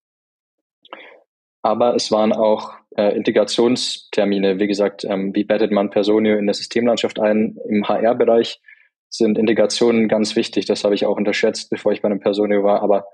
Aber 1.62 1.95
es 1.97 2.12
waren 2.12 2.35
auch 2.35 2.75
äh, 2.95 3.16
Integrationstermine. 3.16 4.61
Wie 4.61 4.66
gesagt, 4.66 5.04
ähm, 5.04 5.35
wie 5.35 5.45
bettet 5.45 5.73
man 5.73 5.88
Personio 5.88 6.37
in 6.37 6.45
der 6.45 6.54
Systemlandschaft 6.54 7.18
ein? 7.18 7.56
Im 7.68 7.88
HR-Bereich 7.88 8.61
sind 9.09 9.39
Integrationen 9.39 10.09
ganz 10.09 10.37
wichtig. 10.37 10.67
Das 10.67 10.85
habe 10.85 10.95
ich 10.95 11.07
auch 11.07 11.17
unterschätzt, 11.17 11.71
bevor 11.71 11.93
ich 11.93 12.03
bei 12.03 12.07
einem 12.07 12.21
Personio 12.21 12.63
war. 12.63 12.83
Aber 12.83 13.07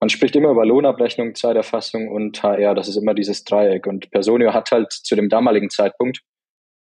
man 0.00 0.08
spricht 0.08 0.34
immer 0.36 0.50
über 0.50 0.64
Lohnabrechnung, 0.64 1.34
Zeiterfassung 1.34 2.08
und 2.08 2.42
HR. 2.42 2.74
Das 2.74 2.88
ist 2.88 2.96
immer 2.96 3.14
dieses 3.14 3.44
Dreieck. 3.44 3.86
Und 3.86 4.10
Personio 4.10 4.54
hat 4.54 4.70
halt 4.70 4.92
zu 4.92 5.14
dem 5.14 5.28
damaligen 5.28 5.70
Zeitpunkt 5.70 6.22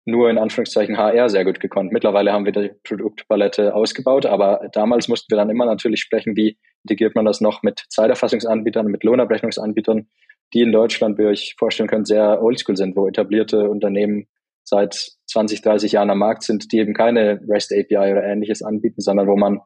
nur 0.05 0.29
in 0.29 0.37
Anführungszeichen 0.37 0.97
HR 0.97 1.29
sehr 1.29 1.45
gut 1.45 1.59
gekonnt. 1.59 1.91
Mittlerweile 1.91 2.31
haben 2.31 2.45
wir 2.45 2.51
die 2.51 2.71
Produktpalette 2.83 3.73
ausgebaut, 3.73 4.25
aber 4.25 4.69
damals 4.71 5.07
mussten 5.07 5.31
wir 5.31 5.37
dann 5.37 5.49
immer 5.49 5.65
natürlich 5.65 6.01
sprechen, 6.01 6.35
wie 6.35 6.57
integriert 6.83 7.15
man 7.15 7.25
das 7.25 7.41
noch 7.41 7.63
mit 7.63 7.83
Zeiterfassungsanbietern, 7.89 8.85
mit 8.85 9.03
Lohnabrechnungsanbietern, 9.03 10.07
die 10.53 10.61
in 10.61 10.71
Deutschland, 10.71 11.17
wie 11.17 11.23
ihr 11.23 11.29
euch 11.29 11.55
vorstellen 11.57 11.89
könnt, 11.89 12.07
sehr 12.07 12.41
oldschool 12.41 12.77
sind, 12.77 12.95
wo 12.95 13.07
etablierte 13.07 13.67
Unternehmen 13.69 14.27
seit 14.65 15.11
20, 15.27 15.61
30 15.61 15.91
Jahren 15.93 16.09
am 16.09 16.19
Markt 16.19 16.43
sind, 16.43 16.71
die 16.71 16.79
eben 16.79 16.93
keine 16.93 17.39
REST 17.47 17.71
API 17.73 18.11
oder 18.11 18.23
ähnliches 18.23 18.61
anbieten, 18.61 19.01
sondern 19.01 19.27
wo 19.27 19.37
man 19.37 19.61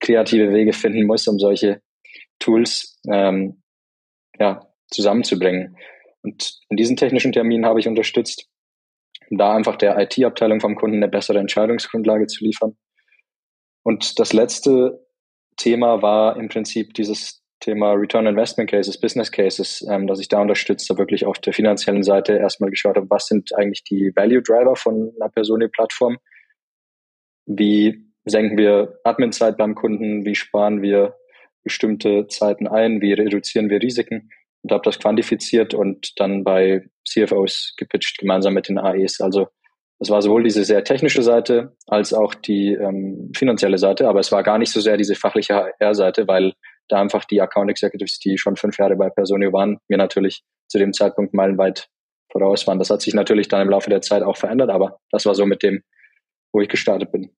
kreative 0.00 0.52
Wege 0.52 0.72
finden 0.72 1.06
muss, 1.06 1.26
um 1.28 1.38
solche 1.38 1.80
Tools 2.38 3.00
ähm, 3.10 3.62
ja, 4.38 4.66
zusammenzubringen. 4.90 5.76
Und 6.22 6.60
in 6.68 6.76
diesen 6.76 6.96
technischen 6.96 7.32
Terminen 7.32 7.64
habe 7.64 7.80
ich 7.80 7.88
unterstützt, 7.88 8.48
um 9.30 9.38
da 9.38 9.54
einfach 9.54 9.76
der 9.76 9.98
IT-Abteilung 9.98 10.60
vom 10.60 10.74
Kunden 10.74 10.96
eine 10.96 11.08
bessere 11.08 11.38
Entscheidungsgrundlage 11.38 12.26
zu 12.26 12.44
liefern. 12.44 12.76
Und 13.82 14.18
das 14.18 14.32
letzte 14.32 15.06
Thema 15.56 16.02
war 16.02 16.36
im 16.36 16.48
Prinzip 16.48 16.94
dieses 16.94 17.39
Thema 17.60 17.92
Return 17.92 18.26
Investment 18.26 18.70
Cases, 18.70 18.98
Business 18.98 19.30
Cases, 19.30 19.86
ähm, 19.88 20.06
dass 20.06 20.20
ich 20.20 20.28
da 20.28 20.40
unterstütze, 20.40 20.96
wirklich 20.98 21.26
auf 21.26 21.38
der 21.38 21.52
finanziellen 21.52 22.02
Seite 22.02 22.36
erstmal 22.36 22.70
geschaut 22.70 22.96
habe, 22.96 23.08
was 23.10 23.26
sind 23.26 23.54
eigentlich 23.54 23.84
die 23.84 24.12
Value 24.14 24.42
Driver 24.42 24.76
von 24.76 25.12
einer 25.20 25.30
Personio-Plattform? 25.30 26.18
Wie 27.46 28.06
senken 28.24 28.56
wir 28.58 28.98
Admin-Zeit 29.04 29.56
beim 29.56 29.74
Kunden? 29.74 30.24
Wie 30.24 30.34
sparen 30.34 30.82
wir 30.82 31.16
bestimmte 31.62 32.26
Zeiten 32.28 32.66
ein? 32.66 33.00
Wie 33.00 33.12
reduzieren 33.12 33.70
wir 33.70 33.82
Risiken? 33.82 34.30
und 34.62 34.72
habe 34.72 34.82
das 34.84 34.98
quantifiziert 34.98 35.74
und 35.74 36.18
dann 36.20 36.44
bei 36.44 36.84
CFOs 37.08 37.74
gepitcht, 37.76 38.18
gemeinsam 38.18 38.54
mit 38.54 38.68
den 38.68 38.78
AEs. 38.78 39.20
Also 39.20 39.48
es 39.98 40.10
war 40.10 40.22
sowohl 40.22 40.44
diese 40.44 40.64
sehr 40.64 40.84
technische 40.84 41.22
Seite 41.22 41.76
als 41.86 42.12
auch 42.12 42.34
die 42.34 42.72
ähm, 42.72 43.32
finanzielle 43.34 43.78
Seite, 43.78 44.08
aber 44.08 44.20
es 44.20 44.32
war 44.32 44.42
gar 44.42 44.58
nicht 44.58 44.72
so 44.72 44.80
sehr 44.80 44.96
diese 44.96 45.14
fachliche 45.14 45.54
HR-Seite, 45.54 46.26
weil 46.26 46.54
da 46.90 47.00
einfach 47.00 47.24
die 47.24 47.40
Account 47.40 47.70
Executives, 47.70 48.18
die 48.18 48.38
schon 48.38 48.56
fünf 48.56 48.78
Jahre 48.78 48.96
bei 48.96 49.10
Personio 49.10 49.52
waren, 49.52 49.78
mir 49.88 49.98
natürlich 49.98 50.42
zu 50.68 50.78
dem 50.78 50.92
Zeitpunkt 50.92 51.34
meilenweit 51.34 51.88
voraus 52.30 52.66
waren. 52.66 52.78
Das 52.78 52.90
hat 52.90 53.02
sich 53.02 53.14
natürlich 53.14 53.48
dann 53.48 53.62
im 53.62 53.70
Laufe 53.70 53.90
der 53.90 54.02
Zeit 54.02 54.22
auch 54.22 54.36
verändert, 54.36 54.70
aber 54.70 55.00
das 55.10 55.26
war 55.26 55.34
so 55.34 55.46
mit 55.46 55.62
dem, 55.62 55.82
wo 56.52 56.60
ich 56.60 56.68
gestartet 56.68 57.12
bin. 57.12 57.30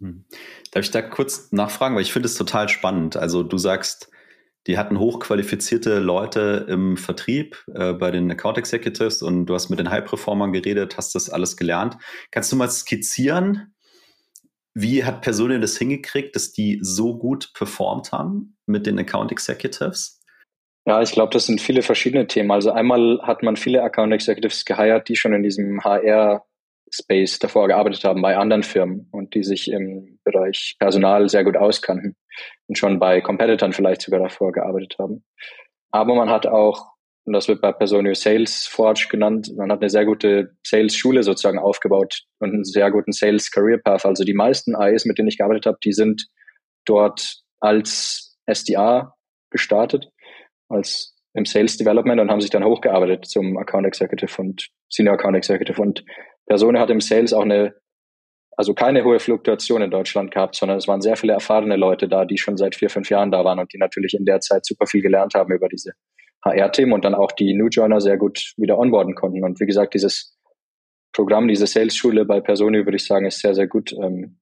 Hm. 0.00 0.24
Darf 0.72 0.84
ich 0.84 0.90
da 0.90 1.02
kurz 1.02 1.52
nachfragen, 1.52 1.94
weil 1.94 2.02
ich 2.02 2.12
finde 2.12 2.26
es 2.26 2.34
total 2.34 2.68
spannend. 2.68 3.16
Also 3.16 3.42
du 3.42 3.58
sagst, 3.58 4.10
die 4.66 4.78
hatten 4.78 4.98
hochqualifizierte 4.98 5.98
Leute 5.98 6.66
im 6.68 6.96
Vertrieb 6.96 7.64
äh, 7.74 7.92
bei 7.92 8.10
den 8.10 8.30
Account 8.30 8.58
Executives 8.58 9.22
und 9.22 9.46
du 9.46 9.54
hast 9.54 9.70
mit 9.70 9.78
den 9.78 9.90
High-Performern 9.90 10.52
geredet, 10.52 10.96
hast 10.96 11.14
das 11.14 11.30
alles 11.30 11.56
gelernt. 11.56 11.96
Kannst 12.30 12.52
du 12.52 12.56
mal 12.56 12.70
skizzieren, 12.70 13.71
wie 14.74 15.04
hat 15.04 15.22
Personen 15.22 15.60
das 15.60 15.76
hingekriegt, 15.76 16.34
dass 16.34 16.52
die 16.52 16.78
so 16.82 17.16
gut 17.16 17.52
performt 17.54 18.12
haben 18.12 18.56
mit 18.66 18.86
den 18.86 18.98
Account 18.98 19.32
Executives? 19.32 20.20
Ja, 20.86 21.00
ich 21.00 21.12
glaube, 21.12 21.32
das 21.32 21.46
sind 21.46 21.60
viele 21.60 21.82
verschiedene 21.82 22.26
Themen. 22.26 22.50
Also 22.50 22.72
einmal 22.72 23.20
hat 23.22 23.42
man 23.42 23.56
viele 23.56 23.82
Account 23.82 24.12
Executives 24.12 24.64
geheiert, 24.64 25.08
die 25.08 25.16
schon 25.16 25.32
in 25.32 25.42
diesem 25.42 25.84
HR 25.84 26.44
Space 26.90 27.38
davor 27.38 27.68
gearbeitet 27.68 28.04
haben 28.04 28.20
bei 28.20 28.36
anderen 28.36 28.62
Firmen 28.62 29.08
und 29.12 29.34
die 29.34 29.44
sich 29.44 29.70
im 29.70 30.18
Bereich 30.24 30.76
Personal 30.78 31.28
sehr 31.28 31.44
gut 31.44 31.56
auskannten 31.56 32.16
und 32.66 32.76
schon 32.76 32.98
bei 32.98 33.20
Competitors 33.20 33.74
vielleicht 33.74 34.02
sogar 34.02 34.20
davor 34.20 34.52
gearbeitet 34.52 34.96
haben. 34.98 35.24
Aber 35.90 36.14
man 36.14 36.30
hat 36.30 36.46
auch, 36.46 36.91
und 37.24 37.34
das 37.34 37.46
wird 37.46 37.60
bei 37.60 37.70
Personio 37.70 38.14
Sales 38.14 38.66
Forge 38.66 39.06
genannt, 39.08 39.52
man 39.56 39.70
hat 39.70 39.80
eine 39.80 39.90
sehr 39.90 40.04
gute 40.04 40.56
Sales-Schule 40.66 41.22
sozusagen 41.22 41.58
aufgebaut 41.58 42.24
und 42.40 42.52
einen 42.52 42.64
sehr 42.64 42.90
guten 42.90 43.12
Sales 43.12 43.50
Career 43.50 43.78
Path. 43.78 44.04
Also 44.04 44.24
die 44.24 44.34
meisten 44.34 44.74
AEs, 44.74 45.04
mit 45.04 45.18
denen 45.18 45.28
ich 45.28 45.38
gearbeitet 45.38 45.66
habe, 45.66 45.78
die 45.84 45.92
sind 45.92 46.26
dort 46.84 47.42
als 47.60 48.36
SDA 48.52 49.14
gestartet, 49.50 50.08
als 50.68 51.14
im 51.34 51.44
Sales 51.44 51.76
Development 51.76 52.20
und 52.20 52.30
haben 52.30 52.40
sich 52.40 52.50
dann 52.50 52.64
hochgearbeitet 52.64 53.26
zum 53.26 53.56
Account 53.56 53.86
Executive 53.86 54.42
und 54.42 54.68
Senior 54.88 55.14
Account 55.14 55.36
Executive. 55.36 55.80
Und 55.80 56.04
Persone 56.46 56.80
hat 56.80 56.90
im 56.90 57.00
Sales 57.00 57.32
auch 57.32 57.42
eine, 57.42 57.74
also 58.56 58.74
keine 58.74 59.04
hohe 59.04 59.20
Fluktuation 59.20 59.80
in 59.80 59.92
Deutschland 59.92 60.32
gehabt, 60.32 60.56
sondern 60.56 60.76
es 60.76 60.88
waren 60.88 61.00
sehr 61.00 61.16
viele 61.16 61.34
erfahrene 61.34 61.76
Leute 61.76 62.08
da, 62.08 62.24
die 62.24 62.36
schon 62.36 62.56
seit 62.56 62.74
vier, 62.74 62.90
fünf 62.90 63.08
Jahren 63.10 63.30
da 63.30 63.44
waren 63.44 63.60
und 63.60 63.72
die 63.72 63.78
natürlich 63.78 64.14
in 64.14 64.24
der 64.24 64.40
Zeit 64.40 64.66
super 64.66 64.86
viel 64.86 65.02
gelernt 65.02 65.34
haben 65.34 65.52
über 65.52 65.68
diese 65.68 65.92
HR-Themen 66.44 66.92
und 66.92 67.04
dann 67.04 67.14
auch 67.14 67.32
die 67.32 67.54
New 67.54 67.68
Joiner 67.68 68.00
sehr 68.00 68.16
gut 68.16 68.52
wieder 68.56 68.78
onboarden 68.78 69.14
konnten. 69.14 69.44
Und 69.44 69.60
wie 69.60 69.66
gesagt, 69.66 69.94
dieses 69.94 70.36
Programm, 71.12 71.48
diese 71.48 71.66
Sales-Schule 71.66 72.24
bei 72.24 72.40
Persone, 72.40 72.84
würde 72.84 72.96
ich 72.96 73.04
sagen, 73.04 73.26
ist 73.26 73.40
sehr, 73.40 73.54
sehr 73.54 73.66
gut 73.66 73.92
ähm, 73.92 74.38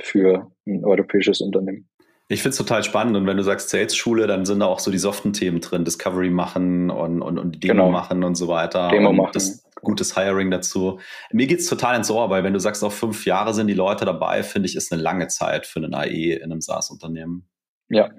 für 0.00 0.50
ein 0.66 0.84
europäisches 0.84 1.40
Unternehmen. 1.40 1.88
Ich 2.28 2.40
finde 2.42 2.52
es 2.52 2.58
total 2.58 2.82
spannend 2.82 3.16
und 3.16 3.26
wenn 3.26 3.36
du 3.36 3.42
sagst 3.42 3.70
Sales-Schule, 3.70 4.26
dann 4.26 4.46
sind 4.46 4.60
da 4.60 4.66
auch 4.66 4.78
so 4.78 4.90
die 4.90 4.98
soften 4.98 5.32
Themen 5.32 5.60
drin, 5.60 5.84
Discovery 5.84 6.30
machen 6.30 6.90
und, 6.90 7.20
und, 7.20 7.38
und 7.38 7.62
Demo 7.62 7.74
genau. 7.74 7.90
machen 7.90 8.24
und 8.24 8.36
so 8.36 8.48
weiter. 8.48 8.88
Demo 8.88 9.10
und 9.10 9.16
machen. 9.16 9.32
Das, 9.34 9.62
gutes 9.82 10.16
Hiring 10.16 10.50
dazu. 10.50 11.00
Mir 11.32 11.46
geht's 11.46 11.66
total 11.66 11.96
ins 11.96 12.10
Ohr, 12.10 12.30
weil 12.30 12.44
wenn 12.44 12.52
du 12.52 12.60
sagst, 12.60 12.82
auch 12.84 12.92
fünf 12.92 13.26
Jahre 13.26 13.52
sind 13.52 13.66
die 13.66 13.74
Leute 13.74 14.04
dabei, 14.04 14.42
finde 14.42 14.68
ich, 14.68 14.76
ist 14.76 14.92
eine 14.92 15.02
lange 15.02 15.28
Zeit 15.28 15.66
für 15.66 15.80
einen 15.80 15.94
AE 15.94 16.34
in 16.34 16.44
einem 16.44 16.60
SaaS-Unternehmen. 16.60 17.48
Ja. 17.88 18.10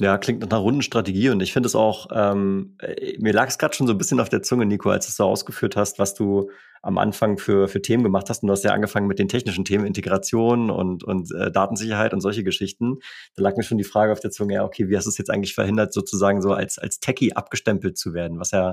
Ja, 0.00 0.16
klingt 0.16 0.40
nach 0.40 0.48
einer 0.48 0.60
runden 0.60 0.80
Strategie 0.80 1.28
und 1.28 1.42
ich 1.42 1.52
finde 1.52 1.66
es 1.66 1.74
auch, 1.74 2.08
ähm, 2.10 2.74
äh, 2.78 3.18
mir 3.18 3.34
lag 3.34 3.48
es 3.48 3.58
gerade 3.58 3.74
schon 3.74 3.86
so 3.86 3.92
ein 3.92 3.98
bisschen 3.98 4.18
auf 4.18 4.30
der 4.30 4.42
Zunge, 4.42 4.64
Nico, 4.64 4.88
als 4.88 5.04
du 5.04 5.12
so 5.12 5.24
ausgeführt 5.24 5.76
hast, 5.76 5.98
was 5.98 6.14
du 6.14 6.50
am 6.80 6.96
Anfang 6.96 7.36
für, 7.36 7.68
für 7.68 7.82
Themen 7.82 8.02
gemacht 8.02 8.30
hast. 8.30 8.42
Und 8.42 8.46
du 8.46 8.52
hast 8.52 8.64
ja 8.64 8.72
angefangen 8.72 9.06
mit 9.08 9.18
den 9.18 9.28
technischen 9.28 9.66
Themen, 9.66 9.84
Integration 9.84 10.70
und, 10.70 11.04
und 11.04 11.30
äh, 11.34 11.52
Datensicherheit 11.52 12.14
und 12.14 12.22
solche 12.22 12.44
Geschichten. 12.44 12.96
Da 13.36 13.42
lag 13.42 13.58
mir 13.58 13.62
schon 13.62 13.76
die 13.76 13.84
Frage 13.84 14.12
auf 14.12 14.20
der 14.20 14.30
Zunge, 14.30 14.54
ja, 14.54 14.64
okay, 14.64 14.88
wie 14.88 14.96
hast 14.96 15.04
du 15.04 15.10
es 15.10 15.18
jetzt 15.18 15.28
eigentlich 15.28 15.54
verhindert, 15.54 15.92
sozusagen 15.92 16.40
so 16.40 16.54
als, 16.54 16.78
als 16.78 17.00
Techie 17.00 17.36
abgestempelt 17.36 17.98
zu 17.98 18.14
werden, 18.14 18.40
was 18.40 18.52
ja 18.52 18.72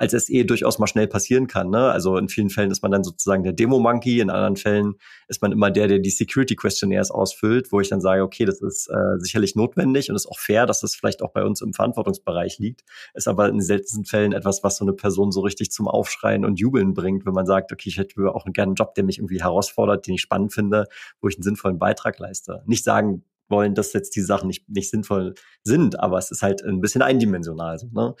als 0.00 0.12
SE 0.12 0.44
durchaus 0.46 0.78
mal 0.78 0.86
schnell 0.86 1.06
passieren 1.06 1.46
kann. 1.46 1.68
Ne? 1.68 1.90
Also 1.90 2.16
in 2.16 2.30
vielen 2.30 2.48
Fällen 2.48 2.70
ist 2.70 2.82
man 2.82 2.90
dann 2.90 3.04
sozusagen 3.04 3.42
der 3.42 3.52
Demo-Monkey, 3.52 4.20
in 4.20 4.30
anderen 4.30 4.56
Fällen 4.56 4.94
ist 5.28 5.42
man 5.42 5.52
immer 5.52 5.70
der, 5.70 5.88
der 5.88 5.98
die 5.98 6.08
Security-Questionnaires 6.08 7.10
ausfüllt, 7.10 7.70
wo 7.70 7.80
ich 7.80 7.90
dann 7.90 8.00
sage, 8.00 8.22
okay, 8.22 8.46
das 8.46 8.62
ist 8.62 8.88
äh, 8.88 9.18
sicherlich 9.18 9.56
notwendig 9.56 10.08
und 10.08 10.16
ist 10.16 10.26
auch 10.26 10.38
fair, 10.38 10.64
dass 10.64 10.80
das 10.80 10.94
vielleicht 10.94 11.20
auch 11.20 11.32
bei 11.32 11.44
uns 11.44 11.60
im 11.60 11.74
Verantwortungsbereich 11.74 12.58
liegt, 12.58 12.80
ist 13.12 13.28
aber 13.28 13.50
in 13.50 13.60
seltensten 13.60 14.06
Fällen 14.06 14.32
etwas, 14.32 14.64
was 14.64 14.78
so 14.78 14.86
eine 14.86 14.94
Person 14.94 15.32
so 15.32 15.42
richtig 15.42 15.70
zum 15.70 15.86
Aufschreien 15.86 16.46
und 16.46 16.58
Jubeln 16.58 16.94
bringt, 16.94 17.26
wenn 17.26 17.34
man 17.34 17.44
sagt, 17.44 17.70
okay, 17.70 17.90
ich 17.90 17.98
hätte 17.98 18.34
auch 18.34 18.46
gerne 18.46 18.70
einen 18.70 18.76
Job, 18.76 18.94
der 18.94 19.04
mich 19.04 19.18
irgendwie 19.18 19.42
herausfordert, 19.42 20.06
den 20.06 20.14
ich 20.14 20.22
spannend 20.22 20.54
finde, 20.54 20.86
wo 21.20 21.28
ich 21.28 21.36
einen 21.36 21.42
sinnvollen 21.42 21.78
Beitrag 21.78 22.18
leiste. 22.18 22.62
Nicht 22.64 22.84
sagen, 22.84 23.22
wollen, 23.50 23.74
dass 23.74 23.92
jetzt 23.92 24.16
die 24.16 24.22
Sachen 24.22 24.46
nicht, 24.46 24.68
nicht 24.68 24.88
sinnvoll 24.88 25.34
sind, 25.62 26.00
aber 26.00 26.18
es 26.18 26.30
ist 26.30 26.42
halt 26.42 26.62
ein 26.62 26.80
bisschen 26.80 27.02
eindimensional. 27.02 27.78
Ne? 27.92 28.14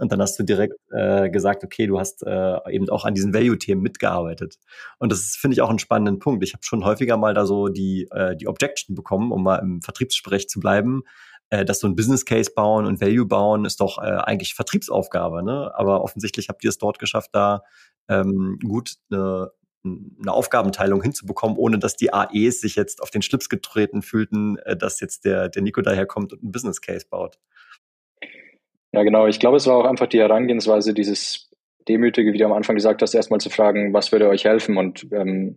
Und 0.00 0.12
dann 0.12 0.20
hast 0.20 0.38
du 0.38 0.42
direkt 0.42 0.74
äh, 0.90 1.28
gesagt, 1.30 1.64
okay, 1.64 1.86
du 1.86 1.98
hast 1.98 2.22
äh, 2.22 2.58
eben 2.70 2.88
auch 2.88 3.04
an 3.04 3.14
diesen 3.14 3.34
Value-Themen 3.34 3.82
mitgearbeitet. 3.82 4.58
Und 4.98 5.12
das 5.12 5.36
finde 5.36 5.54
ich 5.54 5.60
auch 5.60 5.70
einen 5.70 5.78
spannenden 5.78 6.18
Punkt. 6.18 6.44
Ich 6.44 6.52
habe 6.52 6.62
schon 6.62 6.84
häufiger 6.84 7.16
mal 7.16 7.34
da 7.34 7.46
so 7.46 7.68
die, 7.68 8.08
äh, 8.10 8.36
die 8.36 8.48
Objection 8.48 8.94
bekommen, 8.94 9.32
um 9.32 9.42
mal 9.42 9.56
im 9.56 9.82
Vertriebssprech 9.82 10.48
zu 10.48 10.60
bleiben, 10.60 11.02
äh, 11.50 11.64
dass 11.64 11.80
so 11.80 11.86
ein 11.86 11.96
Business 11.96 12.24
Case 12.24 12.50
bauen 12.54 12.86
und 12.86 13.00
Value 13.00 13.26
bauen 13.26 13.64
ist 13.64 13.80
doch 13.80 13.98
äh, 13.98 14.02
eigentlich 14.02 14.54
Vertriebsaufgabe. 14.54 15.42
Ne? 15.42 15.72
Aber 15.74 16.02
offensichtlich 16.02 16.48
habt 16.48 16.62
ihr 16.64 16.70
es 16.70 16.78
dort 16.78 16.98
geschafft, 16.98 17.30
da 17.32 17.62
ähm, 18.08 18.58
gut 18.62 18.94
eine 19.10 19.50
eine 19.84 20.32
Aufgabenteilung 20.32 21.02
hinzubekommen, 21.02 21.56
ohne 21.56 21.78
dass 21.78 21.96
die 21.96 22.12
AEs 22.12 22.60
sich 22.60 22.74
jetzt 22.76 23.02
auf 23.02 23.10
den 23.10 23.22
Schlips 23.22 23.48
getreten 23.48 24.02
fühlten, 24.02 24.58
äh, 24.58 24.76
dass 24.76 25.00
jetzt 25.00 25.24
der, 25.24 25.48
der 25.48 25.62
Nico 25.62 25.80
daherkommt 25.80 26.32
und 26.32 26.42
ein 26.42 26.52
Business 26.52 26.80
Case 26.80 27.06
baut. 27.08 27.38
Ja, 28.98 29.04
genau. 29.04 29.28
Ich 29.28 29.38
glaube, 29.38 29.58
es 29.58 29.66
war 29.68 29.76
auch 29.76 29.84
einfach 29.84 30.08
die 30.08 30.18
Herangehensweise, 30.18 30.92
dieses 30.92 31.52
Demütige, 31.88 32.32
wie 32.32 32.38
du 32.38 32.44
am 32.44 32.52
Anfang 32.52 32.74
gesagt 32.74 33.00
hast, 33.00 33.14
erstmal 33.14 33.38
zu 33.38 33.48
fragen, 33.48 33.94
was 33.94 34.10
würde 34.10 34.28
euch 34.28 34.44
helfen 34.44 34.76
und 34.76 35.06
ähm, 35.12 35.56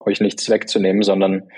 euch 0.00 0.22
nichts 0.22 0.48
wegzunehmen, 0.48 1.02
sondern 1.02 1.50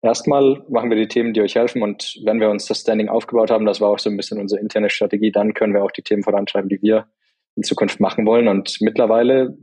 erstmal 0.00 0.64
machen 0.68 0.90
wir 0.90 0.96
die 0.96 1.08
Themen, 1.08 1.34
die 1.34 1.40
euch 1.40 1.56
helfen 1.56 1.82
und 1.82 2.20
wenn 2.24 2.38
wir 2.38 2.50
uns 2.50 2.66
das 2.66 2.82
Standing 2.82 3.08
aufgebaut 3.08 3.50
haben, 3.50 3.66
das 3.66 3.80
war 3.80 3.88
auch 3.88 3.98
so 3.98 4.10
ein 4.10 4.16
bisschen 4.16 4.38
unsere 4.38 4.60
interne 4.60 4.90
Strategie, 4.90 5.32
dann 5.32 5.54
können 5.54 5.74
wir 5.74 5.82
auch 5.82 5.90
die 5.90 6.02
Themen 6.02 6.22
vorantreiben, 6.22 6.68
die 6.68 6.80
wir 6.80 7.08
in 7.56 7.64
Zukunft 7.64 7.98
machen 7.98 8.24
wollen 8.24 8.46
und 8.46 8.76
mittlerweile 8.80 9.58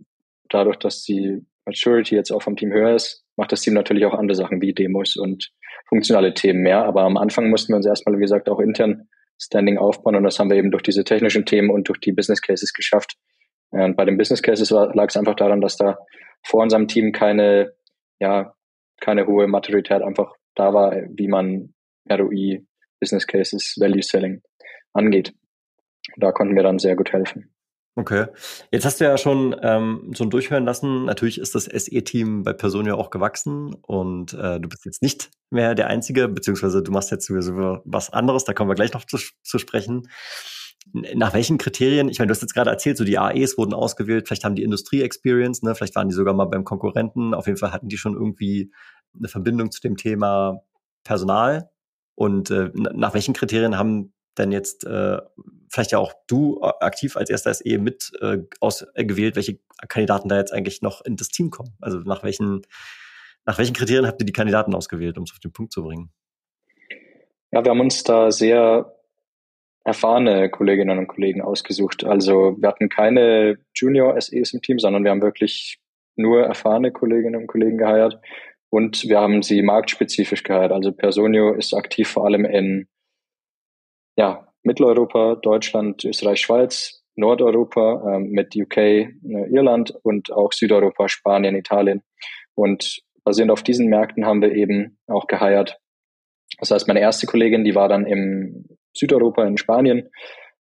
dadurch, 0.49 0.75
dass 0.75 1.03
die 1.03 1.41
Maturity 1.65 2.15
jetzt 2.15 2.31
auch 2.31 2.41
vom 2.41 2.57
Team 2.57 2.73
höher 2.73 2.95
ist, 2.95 3.23
macht 3.37 3.53
das 3.53 3.61
Team 3.61 3.75
natürlich 3.75 4.05
auch 4.05 4.13
andere 4.13 4.35
Sachen 4.35 4.61
wie 4.61 4.73
Demos 4.73 5.15
und 5.15 5.53
funktionale 5.87 6.33
Themen 6.33 6.63
mehr. 6.63 6.83
Aber 6.83 7.03
am 7.03 7.15
Anfang 7.15 7.49
mussten 7.49 7.71
wir 7.71 7.77
uns 7.77 7.85
erstmal, 7.85 8.17
wie 8.17 8.21
gesagt, 8.21 8.49
auch 8.49 8.59
intern 8.59 9.07
Standing 9.39 9.77
aufbauen 9.77 10.15
und 10.15 10.23
das 10.23 10.37
haben 10.39 10.49
wir 10.49 10.57
eben 10.57 10.71
durch 10.71 10.83
diese 10.83 11.03
technischen 11.03 11.45
Themen 11.45 11.69
und 11.69 11.87
durch 11.87 11.99
die 11.99 12.11
Business 12.11 12.41
Cases 12.41 12.73
geschafft. 12.73 13.15
Und 13.71 13.95
bei 13.95 14.05
den 14.05 14.17
Business 14.17 14.41
Cases 14.41 14.69
lag 14.69 15.07
es 15.07 15.17
einfach 15.17 15.35
daran, 15.35 15.61
dass 15.61 15.77
da 15.77 15.97
vor 16.43 16.61
unserem 16.61 16.87
Team 16.87 17.11
keine, 17.11 17.73
ja, 18.19 18.53
keine 18.99 19.27
hohe 19.27 19.47
Maturität 19.47 20.01
einfach 20.01 20.33
da 20.55 20.73
war, 20.73 20.93
wie 21.09 21.27
man 21.27 21.73
ROI, 22.09 22.65
Business 22.99 23.27
Cases, 23.27 23.75
Value 23.79 24.01
Selling 24.01 24.41
angeht. 24.93 25.33
Da 26.17 26.31
konnten 26.31 26.55
wir 26.55 26.63
dann 26.63 26.79
sehr 26.79 26.95
gut 26.95 27.13
helfen. 27.13 27.53
Okay. 27.99 28.27
Jetzt 28.71 28.85
hast 28.85 29.01
du 29.01 29.03
ja 29.03 29.17
schon 29.17 29.53
ähm, 29.61 30.13
so 30.15 30.23
ein 30.23 30.29
Durchhören 30.29 30.63
lassen. 30.63 31.03
Natürlich 31.03 31.37
ist 31.37 31.53
das 31.53 31.65
SE-Team 31.65 32.43
bei 32.43 32.53
Personio 32.53 32.95
auch 32.95 33.09
gewachsen 33.09 33.73
und 33.73 34.33
äh, 34.35 34.57
du 34.57 34.69
bist 34.69 34.85
jetzt 34.85 35.01
nicht 35.01 35.31
mehr 35.49 35.75
der 35.75 35.87
Einzige, 35.87 36.29
beziehungsweise 36.29 36.81
du 36.81 36.93
machst 36.93 37.11
jetzt 37.11 37.25
sowieso 37.25 37.79
was 37.83 38.09
anderes, 38.09 38.45
da 38.45 38.53
kommen 38.53 38.69
wir 38.69 38.75
gleich 38.75 38.93
noch 38.93 39.03
zu, 39.03 39.17
zu 39.43 39.59
sprechen. 39.59 40.07
Nach 40.93 41.33
welchen 41.33 41.57
Kriterien, 41.57 42.07
ich 42.07 42.19
meine, 42.19 42.29
du 42.29 42.35
hast 42.35 42.41
jetzt 42.41 42.53
gerade 42.53 42.69
erzählt, 42.69 42.95
so 42.95 43.03
die 43.03 43.17
AEs 43.17 43.57
wurden 43.57 43.73
ausgewählt, 43.73 44.29
vielleicht 44.29 44.45
haben 44.45 44.55
die 44.55 44.63
Industrie-Experience, 44.63 45.61
ne? 45.63 45.75
vielleicht 45.75 45.97
waren 45.97 46.07
die 46.07 46.15
sogar 46.15 46.33
mal 46.33 46.45
beim 46.45 46.63
Konkurrenten, 46.63 47.33
auf 47.33 47.47
jeden 47.47 47.59
Fall 47.59 47.73
hatten 47.73 47.89
die 47.89 47.97
schon 47.97 48.13
irgendwie 48.13 48.71
eine 49.13 49.27
Verbindung 49.27 49.71
zu 49.71 49.81
dem 49.81 49.97
Thema 49.97 50.61
Personal. 51.03 51.69
Und 52.15 52.49
äh, 52.49 52.69
nach 52.73 53.13
welchen 53.13 53.33
Kriterien 53.33 53.77
haben 53.77 54.13
denn 54.37 54.51
jetzt 54.51 54.85
äh, 54.85 55.17
vielleicht 55.69 55.91
ja 55.91 55.99
auch 55.99 56.13
du 56.27 56.59
äh, 56.61 56.71
aktiv 56.79 57.17
als 57.17 57.29
erster 57.29 57.53
SE 57.53 57.77
mit 57.77 58.11
äh, 58.21 58.39
ausgewählt, 58.59 59.35
welche 59.35 59.59
Kandidaten 59.87 60.29
da 60.29 60.37
jetzt 60.37 60.53
eigentlich 60.53 60.81
noch 60.81 61.03
in 61.03 61.15
das 61.15 61.29
Team 61.29 61.49
kommen? 61.49 61.75
Also 61.81 61.99
nach 61.99 62.23
welchen, 62.23 62.61
nach 63.45 63.57
welchen 63.57 63.73
Kriterien 63.73 64.07
habt 64.07 64.21
ihr 64.21 64.25
die 64.25 64.33
Kandidaten 64.33 64.75
ausgewählt, 64.75 65.17
um 65.17 65.23
es 65.23 65.31
auf 65.31 65.39
den 65.39 65.53
Punkt 65.53 65.73
zu 65.73 65.83
bringen? 65.83 66.11
Ja, 67.51 67.63
wir 67.63 67.71
haben 67.71 67.79
uns 67.79 68.03
da 68.03 68.31
sehr 68.31 68.95
erfahrene 69.83 70.49
Kolleginnen 70.49 70.99
und 70.99 71.07
Kollegen 71.07 71.41
ausgesucht. 71.41 72.03
Also 72.03 72.55
wir 72.59 72.69
hatten 72.69 72.89
keine 72.89 73.57
Junior 73.73 74.19
SEs 74.19 74.53
im 74.53 74.61
Team, 74.61 74.77
sondern 74.77 75.03
wir 75.03 75.11
haben 75.11 75.21
wirklich 75.21 75.79
nur 76.15 76.43
erfahrene 76.43 76.91
Kolleginnen 76.91 77.41
und 77.41 77.47
Kollegen 77.47 77.77
geheiert 77.77 78.19
und 78.69 79.03
wir 79.05 79.19
haben 79.19 79.41
sie 79.41 79.61
marktspezifisch 79.61 80.43
geheiert. 80.43 80.71
Also 80.71 80.91
Personio 80.91 81.53
ist 81.53 81.73
aktiv 81.73 82.07
vor 82.07 82.25
allem 82.25 82.45
in 82.45 82.87
ja, 84.19 84.45
Mitteleuropa, 84.63 85.35
Deutschland, 85.35 86.03
Österreich, 86.03 86.41
Schweiz, 86.41 87.05
Nordeuropa 87.15 88.15
ähm, 88.15 88.31
mit 88.31 88.53
UK, 88.53 88.77
äh, 88.77 89.07
Irland 89.23 89.93
und 90.03 90.33
auch 90.33 90.51
Südeuropa, 90.51 91.07
Spanien, 91.07 91.55
Italien. 91.55 92.01
Und 92.53 92.99
basierend 93.23 93.51
auf 93.51 93.63
diesen 93.63 93.87
Märkten 93.87 94.25
haben 94.25 94.41
wir 94.41 94.51
eben 94.51 94.97
auch 95.07 95.27
geheiert. 95.27 95.79
Das 96.59 96.71
heißt, 96.71 96.89
meine 96.89 96.99
erste 96.99 97.27
Kollegin, 97.27 97.63
die 97.63 97.75
war 97.75 97.87
dann 97.87 98.05
im 98.05 98.65
Südeuropa 98.93 99.45
in 99.45 99.57
Spanien 99.57 100.09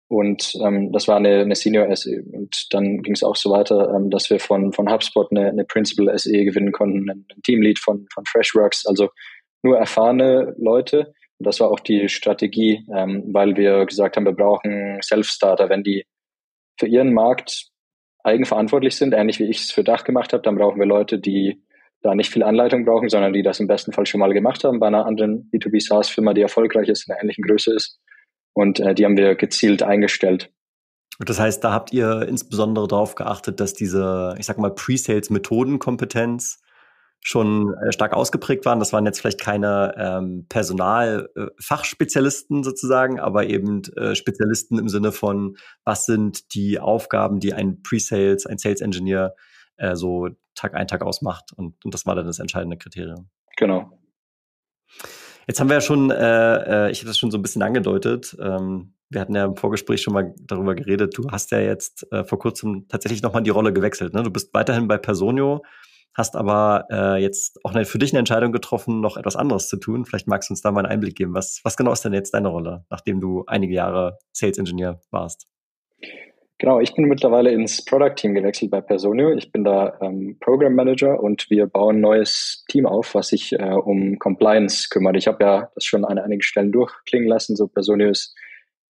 und 0.08 0.54
ähm, 0.60 0.90
das 0.90 1.06
war 1.06 1.18
eine, 1.18 1.42
eine 1.42 1.54
Senior 1.54 1.94
SE. 1.94 2.24
Und 2.32 2.66
dann 2.70 3.02
ging 3.02 3.14
es 3.14 3.22
auch 3.22 3.36
so 3.36 3.52
weiter, 3.52 3.94
ähm, 3.94 4.10
dass 4.10 4.30
wir 4.30 4.40
von, 4.40 4.72
von 4.72 4.90
HubSpot 4.90 5.30
eine, 5.30 5.50
eine 5.50 5.64
Principal 5.64 6.18
SE 6.18 6.44
gewinnen 6.44 6.72
konnten, 6.72 7.08
ein, 7.08 7.26
Teamlead 7.44 7.78
von, 7.78 8.08
von 8.12 8.24
Freshworks, 8.26 8.84
also 8.84 9.10
nur 9.62 9.78
erfahrene 9.78 10.56
Leute, 10.58 11.14
und 11.38 11.46
das 11.46 11.60
war 11.60 11.70
auch 11.70 11.80
die 11.80 12.08
Strategie, 12.08 12.86
ähm, 12.94 13.24
weil 13.32 13.56
wir 13.56 13.84
gesagt 13.86 14.16
haben, 14.16 14.24
wir 14.24 14.32
brauchen 14.32 15.00
Self-Starter. 15.02 15.68
Wenn 15.68 15.82
die 15.82 16.06
für 16.78 16.86
ihren 16.86 17.12
Markt 17.12 17.66
eigenverantwortlich 18.22 18.96
sind, 18.96 19.12
ähnlich 19.12 19.38
wie 19.38 19.44
ich 19.44 19.60
es 19.60 19.72
für 19.72 19.84
Dach 19.84 20.04
gemacht 20.04 20.32
habe, 20.32 20.42
dann 20.42 20.56
brauchen 20.56 20.78
wir 20.78 20.86
Leute, 20.86 21.18
die 21.18 21.62
da 22.02 22.14
nicht 22.14 22.30
viel 22.30 22.42
Anleitung 22.42 22.84
brauchen, 22.84 23.08
sondern 23.08 23.32
die 23.32 23.42
das 23.42 23.60
im 23.60 23.66
besten 23.66 23.92
Fall 23.92 24.06
schon 24.06 24.20
mal 24.20 24.32
gemacht 24.32 24.62
haben 24.64 24.78
bei 24.78 24.86
einer 24.86 25.06
anderen 25.06 25.50
B2B 25.52 25.80
SaaS-Firma, 25.86 26.34
die 26.34 26.42
erfolgreich 26.42 26.88
ist, 26.88 27.08
in 27.08 27.12
einer 27.12 27.22
ähnlichen 27.22 27.44
Größe 27.44 27.74
ist. 27.74 27.98
Und 28.52 28.78
äh, 28.80 28.94
die 28.94 29.04
haben 29.04 29.16
wir 29.16 29.34
gezielt 29.34 29.82
eingestellt. 29.82 30.50
Das 31.18 31.40
heißt, 31.40 31.62
da 31.64 31.72
habt 31.72 31.92
ihr 31.92 32.26
insbesondere 32.28 32.88
darauf 32.88 33.14
geachtet, 33.14 33.60
dass 33.60 33.72
diese, 33.74 34.34
ich 34.38 34.46
sag 34.46 34.58
mal, 34.58 34.74
Pre-Sales-Methodenkompetenz 34.74 36.60
schon 37.26 37.72
äh, 37.74 37.90
stark 37.90 38.12
ausgeprägt 38.12 38.66
waren. 38.66 38.78
Das 38.78 38.92
waren 38.92 39.06
jetzt 39.06 39.18
vielleicht 39.18 39.40
keine 39.40 39.94
ähm, 39.96 40.44
Personalfachspezialisten 40.50 42.60
äh, 42.60 42.64
sozusagen, 42.64 43.18
aber 43.18 43.46
eben 43.46 43.80
äh, 43.96 44.14
Spezialisten 44.14 44.78
im 44.78 44.90
Sinne 44.90 45.10
von, 45.10 45.56
was 45.84 46.04
sind 46.04 46.54
die 46.54 46.78
Aufgaben, 46.78 47.40
die 47.40 47.54
ein 47.54 47.80
Pre-Sales, 47.82 48.44
ein 48.44 48.58
Sales 48.58 48.82
Engineer 48.82 49.34
äh, 49.78 49.96
so 49.96 50.28
Tag 50.54 50.74
ein, 50.74 50.86
Tag 50.86 51.00
ausmacht. 51.02 51.54
Und, 51.56 51.82
und 51.84 51.94
das 51.94 52.04
war 52.04 52.14
dann 52.14 52.26
das 52.26 52.40
entscheidende 52.40 52.76
Kriterium. 52.76 53.30
Genau. 53.56 53.98
Jetzt 55.46 55.60
haben 55.60 55.68
wir 55.68 55.74
ja 55.74 55.80
schon, 55.80 56.10
äh, 56.10 56.88
äh, 56.88 56.90
ich 56.90 56.98
habe 57.00 57.08
das 57.08 57.18
schon 57.18 57.30
so 57.30 57.38
ein 57.38 57.42
bisschen 57.42 57.62
angedeutet. 57.62 58.36
Ähm, 58.38 58.92
wir 59.08 59.22
hatten 59.22 59.34
ja 59.34 59.46
im 59.46 59.56
Vorgespräch 59.56 60.02
schon 60.02 60.12
mal 60.12 60.34
darüber 60.40 60.74
geredet. 60.74 61.16
Du 61.16 61.30
hast 61.30 61.52
ja 61.52 61.60
jetzt 61.60 62.06
äh, 62.12 62.22
vor 62.24 62.38
kurzem 62.38 62.86
tatsächlich 62.88 63.22
nochmal 63.22 63.42
die 63.42 63.50
Rolle 63.50 63.72
gewechselt. 63.72 64.12
Ne? 64.12 64.22
Du 64.22 64.30
bist 64.30 64.52
weiterhin 64.52 64.88
bei 64.88 64.98
Personio, 64.98 65.62
hast 66.14 66.36
aber 66.36 66.86
äh, 66.90 67.20
jetzt 67.20 67.58
auch 67.64 67.72
für 67.84 67.98
dich 67.98 68.12
eine 68.12 68.20
Entscheidung 68.20 68.52
getroffen, 68.52 69.00
noch 69.00 69.16
etwas 69.16 69.36
anderes 69.36 69.68
zu 69.68 69.76
tun. 69.76 70.04
Vielleicht 70.04 70.28
magst 70.28 70.48
du 70.48 70.52
uns 70.52 70.62
da 70.62 70.70
mal 70.70 70.80
einen 70.80 70.92
Einblick 70.92 71.16
geben. 71.16 71.34
Was, 71.34 71.60
was 71.64 71.76
genau 71.76 71.92
ist 71.92 72.04
denn 72.04 72.12
jetzt 72.12 72.32
deine 72.34 72.48
Rolle, 72.48 72.84
nachdem 72.90 73.20
du 73.20 73.44
einige 73.46 73.74
Jahre 73.74 74.18
Sales 74.32 74.58
Engineer 74.58 75.00
warst? 75.10 75.48
Genau, 76.58 76.78
ich 76.78 76.94
bin 76.94 77.06
mittlerweile 77.06 77.50
ins 77.50 77.84
Product 77.84 78.14
Team 78.14 78.34
gewechselt 78.34 78.70
bei 78.70 78.80
Personio. 78.80 79.32
Ich 79.32 79.50
bin 79.50 79.64
da 79.64 79.98
ähm, 80.00 80.38
Program 80.40 80.74
Manager 80.74 81.20
und 81.20 81.50
wir 81.50 81.66
bauen 81.66 81.96
ein 81.96 82.00
neues 82.00 82.64
Team 82.68 82.86
auf, 82.86 83.14
was 83.14 83.28
sich 83.28 83.52
äh, 83.52 83.72
um 83.72 84.18
Compliance 84.20 84.86
kümmert. 84.88 85.16
Ich 85.16 85.26
habe 85.26 85.42
ja 85.44 85.70
das 85.74 85.84
schon 85.84 86.04
an 86.04 86.18
einigen 86.18 86.42
Stellen 86.42 86.70
durchklingen 86.70 87.28
lassen. 87.28 87.56
So 87.56 87.66
Personio 87.66 88.08
ist 88.08 88.36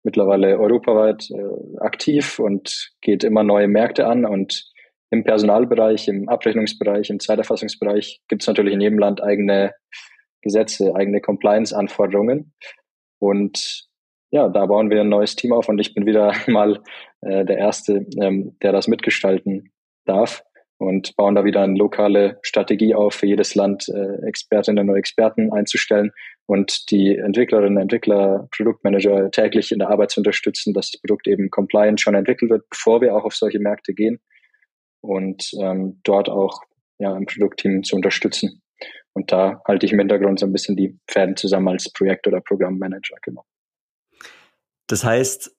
mittlerweile 0.03 0.59
europaweit 0.59 1.29
äh, 1.29 1.79
aktiv 1.79 2.39
und 2.39 2.91
geht 3.01 3.23
immer 3.23 3.43
neue 3.43 3.67
Märkte 3.67 4.07
an 4.07 4.25
und 4.25 4.70
im 5.11 5.25
Personalbereich, 5.25 6.07
im 6.07 6.29
Abrechnungsbereich, 6.29 7.09
im 7.09 7.19
Zeiterfassungsbereich 7.19 8.21
gibt 8.29 8.43
es 8.43 8.47
natürlich 8.47 8.73
in 8.73 8.81
jedem 8.81 8.97
Land 8.97 9.21
eigene 9.21 9.73
Gesetze, 10.41 10.95
eigene 10.95 11.21
Compliance-Anforderungen. 11.21 12.53
Und 13.19 13.87
ja, 14.31 14.47
da 14.47 14.65
bauen 14.65 14.89
wir 14.89 15.01
ein 15.01 15.09
neues 15.09 15.35
Team 15.35 15.51
auf 15.51 15.67
und 15.67 15.79
ich 15.79 15.93
bin 15.93 16.05
wieder 16.05 16.33
mal 16.47 16.81
äh, 17.21 17.45
der 17.45 17.57
Erste, 17.57 18.05
ähm, 18.19 18.57
der 18.63 18.71
das 18.71 18.87
mitgestalten 18.87 19.71
darf 20.05 20.43
und 20.77 21.15
bauen 21.17 21.35
da 21.35 21.43
wieder 21.43 21.61
eine 21.61 21.77
lokale 21.77 22.39
Strategie 22.41 22.95
auf, 22.95 23.13
für 23.13 23.27
jedes 23.27 23.53
Land 23.53 23.89
äh, 23.89 24.25
Expertinnen 24.25 24.89
und 24.89 24.95
Experten 24.95 25.51
einzustellen 25.51 26.11
und 26.47 26.89
die 26.89 27.17
Entwicklerinnen, 27.17 27.77
Entwickler, 27.77 28.47
Produktmanager 28.55 29.29
täglich 29.29 29.73
in 29.73 29.79
der 29.79 29.89
Arbeit 29.89 30.11
zu 30.11 30.21
unterstützen, 30.21 30.73
dass 30.73 30.89
das 30.89 31.01
Produkt 31.01 31.27
eben 31.27 31.49
compliant 31.49 31.99
schon 31.99 32.15
entwickelt 32.15 32.49
wird, 32.49 32.69
bevor 32.69 33.01
wir 33.01 33.13
auch 33.13 33.25
auf 33.25 33.35
solche 33.35 33.59
Märkte 33.59 33.93
gehen 33.93 34.21
und 35.01 35.51
ähm, 35.59 35.99
dort 36.03 36.29
auch 36.29 36.61
ja, 36.99 37.15
im 37.15 37.25
Produktteam 37.25 37.83
zu 37.83 37.95
unterstützen. 37.95 38.61
Und 39.13 39.31
da 39.31 39.61
halte 39.67 39.85
ich 39.85 39.91
im 39.91 39.99
Hintergrund 39.99 40.39
so 40.39 40.45
ein 40.45 40.53
bisschen 40.53 40.77
die 40.77 40.97
Pferden 41.07 41.35
zusammen 41.35 41.69
als 41.69 41.91
Projekt- 41.91 42.27
oder 42.27 42.39
Programmmanager, 42.39 43.17
genau. 43.21 43.43
Das 44.87 45.03
heißt, 45.03 45.55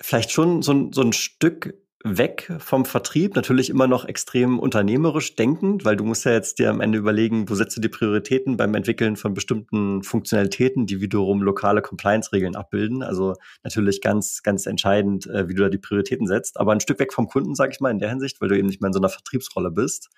vielleicht 0.00 0.30
schon 0.30 0.62
so 0.62 0.90
so 0.92 1.02
ein 1.02 1.12
Stück 1.12 1.74
weg 2.04 2.52
vom 2.58 2.84
Vertrieb, 2.84 3.34
natürlich 3.34 3.70
immer 3.70 3.86
noch 3.86 4.04
extrem 4.04 4.58
unternehmerisch 4.58 5.34
denkend, 5.34 5.84
weil 5.84 5.96
du 5.96 6.04
musst 6.04 6.24
ja 6.24 6.32
jetzt 6.32 6.58
dir 6.58 6.70
am 6.70 6.80
Ende 6.80 6.98
überlegen, 6.98 7.48
wo 7.48 7.54
setzt 7.54 7.76
du 7.76 7.80
die 7.80 7.88
Prioritäten 7.88 8.56
beim 8.56 8.74
Entwickeln 8.74 9.16
von 9.16 9.34
bestimmten 9.34 10.02
Funktionalitäten, 10.02 10.86
die 10.86 11.00
wiederum 11.00 11.42
lokale 11.42 11.82
Compliance-Regeln 11.82 12.54
abbilden. 12.54 13.02
Also 13.02 13.34
natürlich 13.64 14.00
ganz, 14.00 14.42
ganz 14.42 14.66
entscheidend, 14.66 15.26
äh, 15.26 15.48
wie 15.48 15.54
du 15.54 15.62
da 15.62 15.68
die 15.68 15.78
Prioritäten 15.78 16.26
setzt, 16.26 16.60
aber 16.60 16.72
ein 16.72 16.80
Stück 16.80 16.98
weg 16.98 17.12
vom 17.12 17.28
Kunden, 17.28 17.54
sag 17.54 17.72
ich 17.72 17.80
mal, 17.80 17.90
in 17.90 17.98
der 17.98 18.10
Hinsicht, 18.10 18.40
weil 18.40 18.48
du 18.48 18.58
eben 18.58 18.68
nicht 18.68 18.80
mehr 18.80 18.88
in 18.88 18.94
so 18.94 19.00
einer 19.00 19.08
Vertriebsrolle 19.08 19.70
bist. 19.70 20.10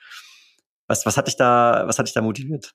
Was, 0.88 1.06
was 1.06 1.16
hat 1.16 1.26
dich 1.26 1.36
da, 1.36 1.84
was 1.86 1.98
hat 1.98 2.06
dich 2.06 2.14
da 2.14 2.22
motiviert? 2.22 2.72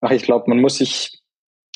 Ach, 0.00 0.10
ich 0.10 0.22
glaube, 0.22 0.44
man 0.48 0.60
muss 0.60 0.76
sich 0.76 1.23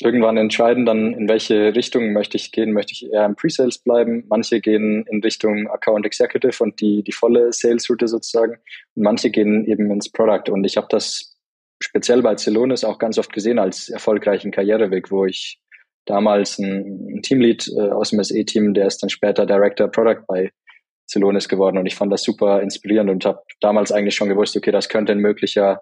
irgendwann 0.01 0.37
entscheiden 0.37 0.85
dann, 0.85 1.13
in 1.13 1.27
welche 1.27 1.75
Richtung 1.75 2.13
möchte 2.13 2.37
ich 2.37 2.51
gehen. 2.51 2.71
Möchte 2.71 2.93
ich 2.93 3.11
eher 3.11 3.25
im 3.25 3.35
Pre-Sales 3.35 3.79
bleiben? 3.79 4.25
Manche 4.29 4.61
gehen 4.61 5.05
in 5.09 5.21
Richtung 5.21 5.67
Account 5.69 6.05
Executive 6.05 6.63
und 6.63 6.79
die, 6.79 7.03
die 7.03 7.11
volle 7.11 7.51
Sales-Route 7.51 8.07
sozusagen. 8.07 8.53
Und 8.95 9.03
manche 9.03 9.29
gehen 9.29 9.65
eben 9.65 9.91
ins 9.91 10.11
Product. 10.11 10.51
Und 10.51 10.63
ich 10.63 10.77
habe 10.77 10.87
das 10.89 11.37
speziell 11.81 12.21
bei 12.21 12.35
Celonis 12.35 12.83
auch 12.83 12.97
ganz 12.97 13.17
oft 13.17 13.33
gesehen 13.33 13.59
als 13.59 13.89
erfolgreichen 13.89 14.51
Karriereweg, 14.51 15.11
wo 15.11 15.25
ich 15.25 15.59
damals 16.05 16.59
ein, 16.59 17.21
Teamlead 17.21 17.67
äh, 17.77 17.91
aus 17.91 18.11
dem 18.11 18.23
SE-Team, 18.23 18.73
der 18.73 18.87
ist 18.87 19.03
dann 19.03 19.09
später 19.09 19.45
Director 19.45 19.87
Product 19.87 20.23
bei 20.27 20.51
Celonis 21.07 21.49
geworden. 21.49 21.77
Und 21.77 21.85
ich 21.85 21.95
fand 21.95 22.11
das 22.11 22.23
super 22.23 22.61
inspirierend 22.61 23.09
und 23.09 23.25
habe 23.25 23.41
damals 23.61 23.91
eigentlich 23.91 24.15
schon 24.15 24.29
gewusst, 24.29 24.55
okay, 24.55 24.71
das 24.71 24.89
könnte 24.89 25.11
ein 25.11 25.19
möglicher 25.19 25.81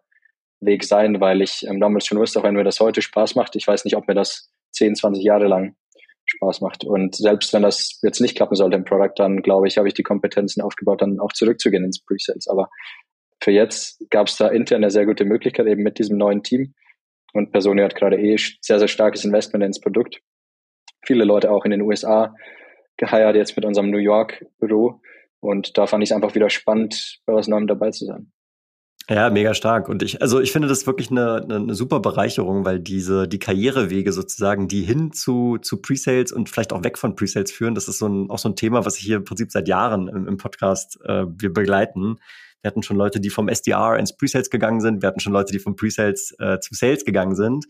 Weg 0.59 0.83
sein, 0.83 1.19
weil 1.21 1.41
ich 1.41 1.65
ähm, 1.67 1.79
damals 1.79 2.05
schon 2.05 2.19
wusste, 2.19 2.39
auch 2.39 2.43
wenn 2.43 2.55
mir 2.55 2.63
das 2.63 2.79
heute 2.79 3.01
Spaß 3.01 3.35
macht, 3.35 3.55
ich 3.55 3.67
weiß 3.67 3.85
nicht, 3.85 3.95
ob 3.95 4.07
mir 4.07 4.15
das 4.15 4.51
10, 4.71 4.95
20 4.95 5.23
Jahre 5.23 5.47
lang 5.47 5.75
Spaß 6.25 6.61
macht. 6.61 6.83
Und 6.83 7.15
selbst 7.15 7.53
wenn 7.53 7.63
das 7.63 7.99
jetzt 8.03 8.19
nicht 8.19 8.35
klappen 8.35 8.55
sollte 8.55 8.75
im 8.75 8.83
Product, 8.83 9.13
dann 9.15 9.41
glaube 9.41 9.67
ich, 9.67 9.77
habe 9.77 9.87
ich 9.87 9.93
die 9.93 10.03
Kompetenzen 10.03 10.61
aufgebaut, 10.61 11.01
dann 11.01 11.19
auch 11.19 11.31
zurückzugehen 11.31 11.83
ins 11.83 12.03
Pre-Sales. 12.03 12.47
Aber 12.47 12.69
für 13.41 13.51
jetzt 13.51 14.03
gab 14.09 14.27
es 14.27 14.37
da 14.37 14.47
intern 14.47 14.83
eine 14.83 14.91
sehr 14.91 15.05
gute 15.05 15.25
Möglichkeit 15.25 15.67
eben 15.67 15.83
mit 15.83 15.99
diesem 15.99 16.17
neuen 16.17 16.43
Team. 16.43 16.73
Und 17.33 17.51
Personio 17.51 17.85
hat 17.85 17.95
gerade 17.95 18.19
eh 18.19 18.35
sehr, 18.61 18.79
sehr 18.79 18.87
starkes 18.87 19.23
Investment 19.23 19.63
ins 19.63 19.79
Produkt. 19.79 20.21
Viele 21.05 21.23
Leute 21.23 21.51
auch 21.51 21.65
in 21.65 21.71
den 21.71 21.81
USA 21.81 22.33
geheiert 22.97 23.35
jetzt 23.35 23.55
mit 23.55 23.65
unserem 23.65 23.91
New 23.91 23.99
York 23.99 24.45
Büro. 24.59 25.01
Und 25.39 25.77
da 25.77 25.87
fand 25.87 26.03
ich 26.03 26.09
es 26.09 26.15
einfach 26.15 26.35
wieder 26.35 26.49
spannend, 26.49 27.19
bei 27.25 27.33
was 27.33 27.47
Neuem 27.47 27.67
dabei 27.67 27.91
zu 27.91 28.05
sein. 28.05 28.31
Ja, 29.09 29.29
mega 29.29 29.53
stark. 29.53 29.87
Und 29.87 30.03
ich, 30.03 30.21
also 30.21 30.41
ich 30.41 30.51
finde 30.51 30.67
das 30.67 30.85
wirklich 30.85 31.09
eine, 31.11 31.41
eine, 31.49 31.73
super 31.73 32.01
Bereicherung, 32.01 32.65
weil 32.65 32.81
diese, 32.81 33.25
die 33.25 33.39
Karrierewege 33.39 34.11
sozusagen, 34.11 34.67
die 34.67 34.81
hin 34.81 35.13
zu, 35.13 35.57
zu 35.59 35.81
Presales 35.81 36.33
und 36.33 36.49
vielleicht 36.49 36.73
auch 36.73 36.83
weg 36.83 36.97
von 36.97 37.15
Presales 37.15 37.53
führen, 37.53 37.73
das 37.73 37.87
ist 37.87 37.99
so 37.99 38.07
ein, 38.07 38.29
auch 38.29 38.39
so 38.39 38.49
ein 38.49 38.57
Thema, 38.57 38.85
was 38.85 38.97
ich 38.97 39.05
hier 39.05 39.17
im 39.17 39.23
Prinzip 39.23 39.49
seit 39.49 39.69
Jahren 39.69 40.09
im, 40.09 40.27
im 40.27 40.35
Podcast 40.35 40.99
äh, 41.05 41.23
wir 41.25 41.53
begleiten. 41.53 42.17
Wir 42.61 42.67
hatten 42.67 42.83
schon 42.83 42.97
Leute, 42.97 43.21
die 43.21 43.29
vom 43.29 43.47
SDR 43.47 43.97
ins 43.97 44.17
Presales 44.17 44.49
gegangen 44.49 44.81
sind. 44.81 45.01
Wir 45.01 45.07
hatten 45.07 45.21
schon 45.21 45.31
Leute, 45.31 45.53
die 45.53 45.59
vom 45.59 45.77
Presales 45.77 46.35
äh, 46.39 46.59
zu 46.59 46.73
Sales 46.73 47.05
gegangen 47.05 47.35
sind 47.35 47.65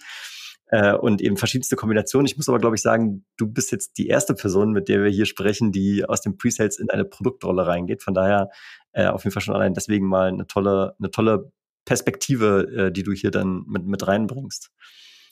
äh, 0.70 0.94
und 0.94 1.22
eben 1.22 1.38
verschiedenste 1.38 1.76
Kombinationen. 1.76 2.26
Ich 2.26 2.38
muss 2.38 2.50
aber, 2.50 2.60
glaube 2.60 2.76
ich, 2.76 2.82
sagen, 2.82 3.26
du 3.38 3.48
bist 3.48 3.72
jetzt 3.72 3.98
die 3.98 4.08
erste 4.08 4.34
Person, 4.34 4.72
mit 4.72 4.90
der 4.90 5.04
wir 5.04 5.12
hier 5.12 5.26
sprechen, 5.26 5.72
die 5.72 6.04
aus 6.04 6.22
dem 6.22 6.38
Presales 6.38 6.80
in 6.80 6.90
eine 6.90 7.06
Produktrolle 7.06 7.68
reingeht. 7.68 8.02
Von 8.02 8.14
daher 8.14 8.50
äh, 8.98 9.08
auf 9.08 9.24
jeden 9.24 9.34
Fall 9.34 9.44
schon 9.44 9.56
allein 9.56 9.76
deswegen 9.76 10.08
mal 10.08 10.30
eine 10.30 10.48
tolle, 10.48 10.96
eine 11.00 11.12
tolle 11.12 11.52
Perspektive, 11.86 12.88
äh, 12.88 12.92
die 12.92 13.04
du 13.04 13.14
hier 13.14 13.32
dann 13.32 13.64
mit, 13.68 13.86
mit 13.86 14.08
reinbringst. 14.08 14.72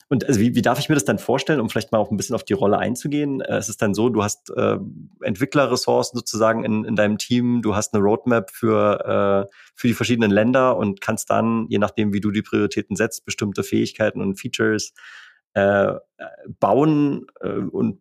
Und 0.07 0.23
also 0.23 0.39
wie, 0.39 0.53
wie 0.53 0.61
darf 0.61 0.77
ich 0.77 0.87
mir 0.87 0.93
das 0.93 1.03
dann 1.03 1.17
vorstellen, 1.17 1.59
um 1.59 1.67
vielleicht 1.67 1.91
mal 1.91 1.97
auch 1.97 2.11
ein 2.11 2.17
bisschen 2.17 2.35
auf 2.35 2.43
die 2.43 2.53
Rolle 2.53 2.77
einzugehen? 2.77 3.41
Äh, 3.41 3.57
es 3.57 3.67
ist 3.67 3.81
dann 3.81 3.95
so, 3.95 4.09
du 4.09 4.23
hast 4.23 4.51
äh, 4.55 4.77
Entwicklerressourcen 5.21 6.15
sozusagen 6.15 6.63
in, 6.63 6.85
in 6.85 6.95
deinem 6.95 7.17
Team, 7.17 7.63
du 7.63 7.75
hast 7.75 7.95
eine 7.95 8.03
Roadmap 8.03 8.51
für, 8.51 9.47
äh, 9.49 9.55
für 9.73 9.87
die 9.87 9.95
verschiedenen 9.95 10.29
Länder 10.29 10.77
und 10.77 11.01
kannst 11.01 11.31
dann, 11.31 11.65
je 11.69 11.79
nachdem, 11.79 12.13
wie 12.13 12.21
du 12.21 12.29
die 12.29 12.43
Prioritäten 12.43 12.95
setzt, 12.95 13.25
bestimmte 13.25 13.63
Fähigkeiten 13.63 14.21
und 14.21 14.39
Features 14.39 14.93
äh, 15.55 15.93
bauen 16.59 17.25
äh, 17.41 17.49
und 17.49 17.99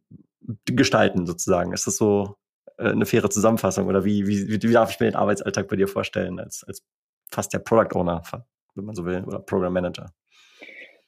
gestalten 0.67 1.27
sozusagen. 1.27 1.73
Ist 1.73 1.87
das 1.87 1.97
so 1.97 2.37
eine 2.79 3.07
faire 3.07 3.31
Zusammenfassung 3.31 3.87
oder 3.87 4.05
wie, 4.05 4.27
wie, 4.27 4.49
wie 4.49 4.73
darf 4.73 4.91
ich 4.91 5.01
mir 5.01 5.07
den 5.07 5.17
Arbeitsalltag 5.17 5.69
bei 5.69 5.77
dir 5.77 5.89
vorstellen 5.89 6.39
als, 6.41 6.65
als 6.67 6.83
fast 7.31 7.53
der 7.53 7.61
Product 7.61 7.95
Owner, 7.95 8.23
wenn 8.75 8.85
man 8.85 8.95
so 8.95 9.05
will, 9.05 9.23
oder 9.25 9.39
Program 9.39 9.73
Manager? 9.73 10.13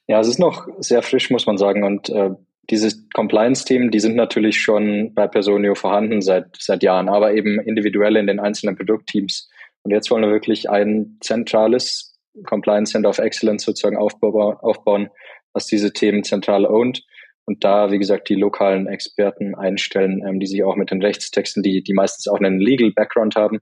Ja, 0.07 0.19
es 0.19 0.27
ist 0.27 0.39
noch 0.39 0.67
sehr 0.79 1.01
frisch, 1.01 1.29
muss 1.29 1.45
man 1.45 1.57
sagen. 1.57 1.83
Und 1.83 2.09
äh, 2.09 2.31
diese 2.69 2.91
Compliance-Themen, 3.13 3.91
die 3.91 3.99
sind 3.99 4.15
natürlich 4.15 4.59
schon 4.59 5.13
bei 5.13 5.27
Personio 5.27 5.75
vorhanden 5.75 6.21
seit, 6.21 6.55
seit 6.57 6.83
Jahren, 6.83 7.09
aber 7.09 7.33
eben 7.33 7.59
individuell 7.59 8.15
in 8.15 8.27
den 8.27 8.39
einzelnen 8.39 8.75
Produktteams. 8.75 9.49
Und 9.83 9.91
jetzt 9.91 10.09
wollen 10.09 10.23
wir 10.23 10.31
wirklich 10.31 10.69
ein 10.69 11.17
zentrales 11.21 12.17
Compliance 12.45 12.91
Center 12.91 13.09
of 13.09 13.19
Excellence 13.19 13.63
sozusagen 13.63 13.97
aufbauen, 13.97 15.09
was 15.53 15.65
diese 15.65 15.91
Themen 15.91 16.23
zentral 16.23 16.65
ownt 16.65 17.03
und 17.47 17.63
da, 17.63 17.91
wie 17.91 17.97
gesagt, 17.97 18.27
die 18.27 18.35
lokalen 18.35 18.87
Experten 18.87 19.55
einstellen, 19.55 20.21
ähm, 20.27 20.39
die 20.39 20.47
sich 20.47 20.63
auch 20.63 20.75
mit 20.75 20.91
den 20.91 21.01
Rechtstexten, 21.01 21.63
die, 21.63 21.81
die 21.81 21.93
meistens 21.93 22.27
auch 22.27 22.39
einen 22.39 22.59
Legal 22.59 22.91
Background 22.91 23.37
haben, 23.37 23.59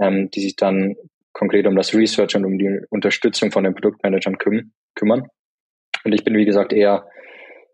ähm, 0.00 0.30
die 0.30 0.40
sich 0.40 0.54
dann 0.54 0.94
konkret 1.32 1.66
um 1.66 1.74
das 1.74 1.92
Research 1.92 2.36
und 2.36 2.44
um 2.44 2.58
die 2.58 2.78
Unterstützung 2.90 3.50
von 3.50 3.64
den 3.64 3.74
Produktmanagern 3.74 4.38
küm 4.38 4.72
kümmern. 4.94 5.26
Und 6.04 6.12
ich 6.12 6.22
bin, 6.22 6.36
wie 6.36 6.44
gesagt, 6.44 6.72
eher 6.72 7.08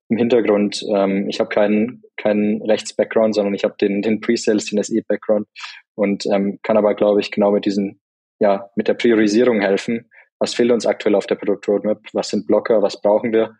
im 0.09 0.17
Hintergrund. 0.17 0.83
Ähm, 0.95 1.29
ich 1.29 1.41
habe 1.41 1.51
keinen 1.51 2.03
keinen 2.17 2.63
Rechts-Background, 2.63 3.35
sondern 3.35 3.55
ich 3.55 3.65
habe 3.65 3.75
den, 3.81 4.01
den 4.01 4.21
Pre-Sales, 4.21 4.67
den 4.67 4.83
SE-Background 4.83 5.47
und 5.95 6.25
ähm, 6.27 6.59
kann 6.63 6.79
aber, 6.79 6.95
glaube 6.95 7.21
ich, 7.21 7.31
genau 7.31 7.51
mit 7.51 7.67
diesen, 7.67 8.01
ja, 8.39 8.71
mit 8.77 8.89
der 8.89 8.95
Priorisierung 8.95 9.61
helfen. 9.61 10.11
Was 10.39 10.55
fehlt 10.55 10.73
uns 10.73 10.87
aktuell 10.87 11.15
auf 11.15 11.27
der 11.27 11.35
Produktroadmap? 11.35 12.01
Was 12.15 12.31
sind 12.31 12.47
Blocker? 12.47 12.81
Was 12.81 13.01
brauchen 13.01 13.33
wir? 13.33 13.57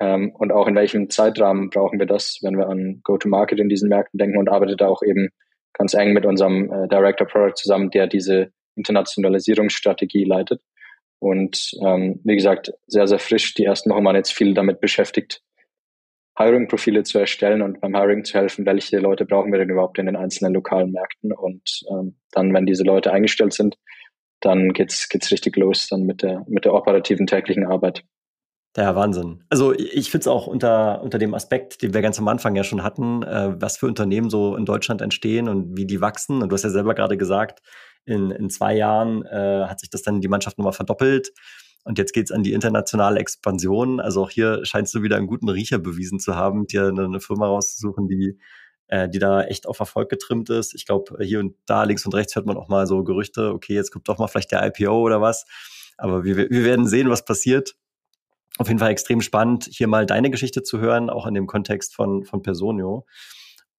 Ähm, 0.00 0.32
und 0.36 0.52
auch 0.52 0.68
in 0.68 0.74
welchem 0.74 1.10
Zeitrahmen 1.10 1.70
brauchen 1.70 1.98
wir 1.98 2.06
das, 2.06 2.38
wenn 2.42 2.56
wir 2.56 2.68
an 2.68 3.00
Go-to-Market 3.02 3.58
in 3.58 3.68
diesen 3.68 3.88
Märkten 3.88 4.18
denken 4.18 4.38
und 4.38 4.48
arbeitet 4.48 4.80
da 4.80 4.88
auch 4.88 5.02
eben 5.02 5.28
ganz 5.72 5.94
eng 5.94 6.12
mit 6.12 6.26
unserem 6.26 6.72
äh, 6.72 6.88
Director 6.88 7.26
Product 7.26 7.54
zusammen, 7.56 7.90
der 7.90 8.06
diese 8.06 8.52
Internationalisierungsstrategie 8.76 10.24
leitet. 10.24 10.62
Und 11.18 11.72
ähm, 11.84 12.20
wie 12.24 12.36
gesagt, 12.36 12.72
sehr, 12.86 13.08
sehr 13.08 13.18
frisch. 13.18 13.54
Die 13.54 13.64
ersten 13.64 13.90
Wochen 13.90 14.04
waren 14.04 14.16
jetzt 14.16 14.32
viel 14.32 14.54
damit 14.54 14.80
beschäftigt, 14.80 15.42
Hiring-Profile 16.38 17.02
zu 17.02 17.18
erstellen 17.18 17.62
und 17.62 17.80
beim 17.80 17.96
Hiring 17.96 18.24
zu 18.24 18.38
helfen, 18.38 18.64
welche 18.64 18.98
Leute 18.98 19.24
brauchen 19.24 19.50
wir 19.50 19.58
denn 19.58 19.70
überhaupt 19.70 19.98
in 19.98 20.06
den 20.06 20.14
einzelnen 20.14 20.54
lokalen 20.54 20.92
Märkten. 20.92 21.32
Und 21.32 21.80
ähm, 21.90 22.16
dann, 22.30 22.54
wenn 22.54 22.66
diese 22.66 22.84
Leute 22.84 23.12
eingestellt 23.12 23.52
sind, 23.52 23.76
dann 24.40 24.72
geht's 24.72 25.08
geht's 25.08 25.32
richtig 25.32 25.56
los 25.56 25.88
dann 25.88 26.04
mit 26.04 26.22
der 26.22 26.44
mit 26.48 26.64
der 26.64 26.74
operativen 26.74 27.26
täglichen 27.26 27.66
Arbeit. 27.66 28.04
Ja, 28.76 28.94
Wahnsinn. 28.94 29.42
Also 29.48 29.72
ich 29.72 30.10
finde 30.10 30.22
es 30.22 30.28
auch 30.28 30.46
unter, 30.46 31.02
unter 31.02 31.18
dem 31.18 31.34
Aspekt, 31.34 31.82
den 31.82 31.94
wir 31.94 32.02
ganz 32.02 32.18
am 32.18 32.28
Anfang 32.28 32.54
ja 32.54 32.62
schon 32.62 32.82
hatten, 32.82 33.22
äh, 33.22 33.60
was 33.60 33.78
für 33.78 33.86
Unternehmen 33.86 34.30
so 34.30 34.54
in 34.56 34.66
Deutschland 34.66 35.00
entstehen 35.00 35.48
und 35.48 35.76
wie 35.76 35.86
die 35.86 36.00
wachsen. 36.00 36.42
Und 36.42 36.50
du 36.50 36.54
hast 36.54 36.62
ja 36.62 36.70
selber 36.70 36.94
gerade 36.94 37.16
gesagt, 37.16 37.60
in, 38.04 38.30
in 38.30 38.50
zwei 38.50 38.76
Jahren 38.76 39.24
äh, 39.24 39.64
hat 39.66 39.80
sich 39.80 39.90
das 39.90 40.02
dann 40.02 40.20
die 40.20 40.28
Mannschaft 40.28 40.58
nochmal 40.58 40.74
verdoppelt. 40.74 41.32
Und 41.84 41.98
jetzt 41.98 42.12
geht's 42.12 42.30
an 42.30 42.42
die 42.42 42.52
internationale 42.52 43.18
Expansion. 43.18 43.98
Also 43.98 44.22
auch 44.22 44.30
hier 44.30 44.64
scheinst 44.64 44.94
du 44.94 45.02
wieder 45.02 45.16
einen 45.16 45.26
guten 45.26 45.48
Riecher 45.48 45.78
bewiesen 45.78 46.20
zu 46.20 46.36
haben, 46.36 46.66
dir 46.66 46.88
eine, 46.88 47.04
eine 47.04 47.20
Firma 47.20 47.46
rauszusuchen, 47.46 48.06
die, 48.06 48.38
äh, 48.88 49.08
die 49.08 49.18
da 49.18 49.42
echt 49.42 49.66
auf 49.66 49.80
Erfolg 49.80 50.10
getrimmt 50.10 50.50
ist. 50.50 50.74
Ich 50.74 50.86
glaube, 50.86 51.16
hier 51.24 51.40
und 51.40 51.56
da 51.66 51.84
links 51.84 52.04
und 52.04 52.14
rechts 52.14 52.36
hört 52.36 52.46
man 52.46 52.56
auch 52.56 52.68
mal 52.68 52.86
so 52.86 53.02
Gerüchte, 53.02 53.52
okay, 53.52 53.74
jetzt 53.74 53.90
kommt 53.90 54.08
doch 54.08 54.18
mal 54.18 54.28
vielleicht 54.28 54.52
der 54.52 54.64
IPO 54.66 55.00
oder 55.00 55.20
was. 55.20 55.46
Aber 55.96 56.22
wir, 56.24 56.36
wir 56.36 56.64
werden 56.64 56.86
sehen, 56.86 57.10
was 57.10 57.24
passiert 57.24 57.74
auf 58.58 58.68
jeden 58.68 58.78
Fall 58.78 58.90
extrem 58.90 59.20
spannend, 59.20 59.68
hier 59.70 59.88
mal 59.88 60.06
deine 60.06 60.30
Geschichte 60.30 60.62
zu 60.62 60.78
hören, 60.80 61.10
auch 61.10 61.26
in 61.26 61.34
dem 61.34 61.46
Kontext 61.46 61.94
von, 61.94 62.24
von 62.24 62.42
Personio. 62.42 63.06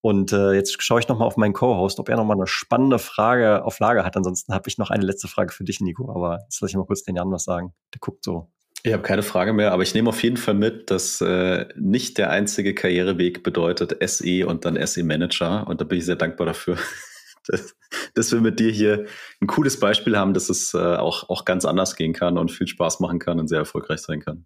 Und 0.02 0.32
äh, 0.32 0.54
jetzt 0.54 0.82
schaue 0.82 1.02
ich 1.02 1.10
nochmal 1.10 1.28
auf 1.28 1.36
meinen 1.36 1.54
Co-Host, 1.54 2.00
ob 2.00 2.08
er 2.08 2.16
nochmal 2.16 2.38
eine 2.38 2.48
spannende 2.48 3.00
Frage 3.00 3.66
auf 3.66 3.80
Lager 3.80 4.06
hat. 4.06 4.16
Ansonsten 4.16 4.54
habe 4.54 4.70
ich 4.70 4.78
noch 4.78 4.90
eine 4.90 5.04
letzte 5.04 5.28
Frage 5.28 5.54
für 5.54 5.66
dich, 5.66 5.82
Nico. 5.82 6.10
Aber 6.10 6.40
jetzt 6.44 6.62
lasse 6.62 6.72
ich 6.72 6.78
mal 6.78 6.86
kurz 6.86 7.04
den 7.04 7.18
Jan 7.18 7.32
was 7.32 7.44
sagen. 7.44 7.74
Der 7.94 8.00
guckt 8.00 8.24
so. 8.24 8.50
Ich 8.84 8.94
habe 8.94 9.04
keine 9.04 9.24
Frage 9.24 9.52
mehr, 9.52 9.74
aber 9.74 9.84
ich 9.84 9.94
nehme 9.94 10.08
auf 10.08 10.24
jeden 10.24 10.38
Fall 10.38 10.54
mit, 10.54 10.90
dass 10.90 11.20
äh, 11.20 11.66
nicht 11.76 12.18
der 12.18 12.30
einzige 12.30 12.74
Karriereweg 12.74 13.44
bedeutet 13.44 13.98
SE 14.10 14.48
und 14.48 14.64
dann 14.64 14.78
SE-Manager. 14.88 15.68
Und 15.68 15.82
da 15.82 15.86
bin 15.86 15.98
ich 15.98 16.06
sehr 16.06 16.16
dankbar 16.16 16.48
dafür, 16.48 16.78
dass, 17.48 17.76
dass, 18.14 18.32
wir 18.32 18.40
mit 18.40 18.62
dir 18.62 18.72
hier 18.72 19.06
ein 19.42 19.48
cooles 19.48 19.82
Beispiel 19.82 20.18
haben, 20.18 20.34
dass 20.34 20.48
es 20.48 20.74
äh, 20.74 20.78
auch, 20.78 21.28
auch 21.28 21.44
ganz 21.44 21.66
anders 21.66 21.98
gehen 21.98 22.14
kann 22.14 22.38
und 22.38 22.52
viel 22.52 22.68
Spaß 22.68 23.02
machen 23.02 23.20
kann 23.20 23.38
und 23.38 23.50
sehr 23.50 23.60
erfolgreich 23.60 24.00
sein 24.00 24.22
kann. 24.22 24.46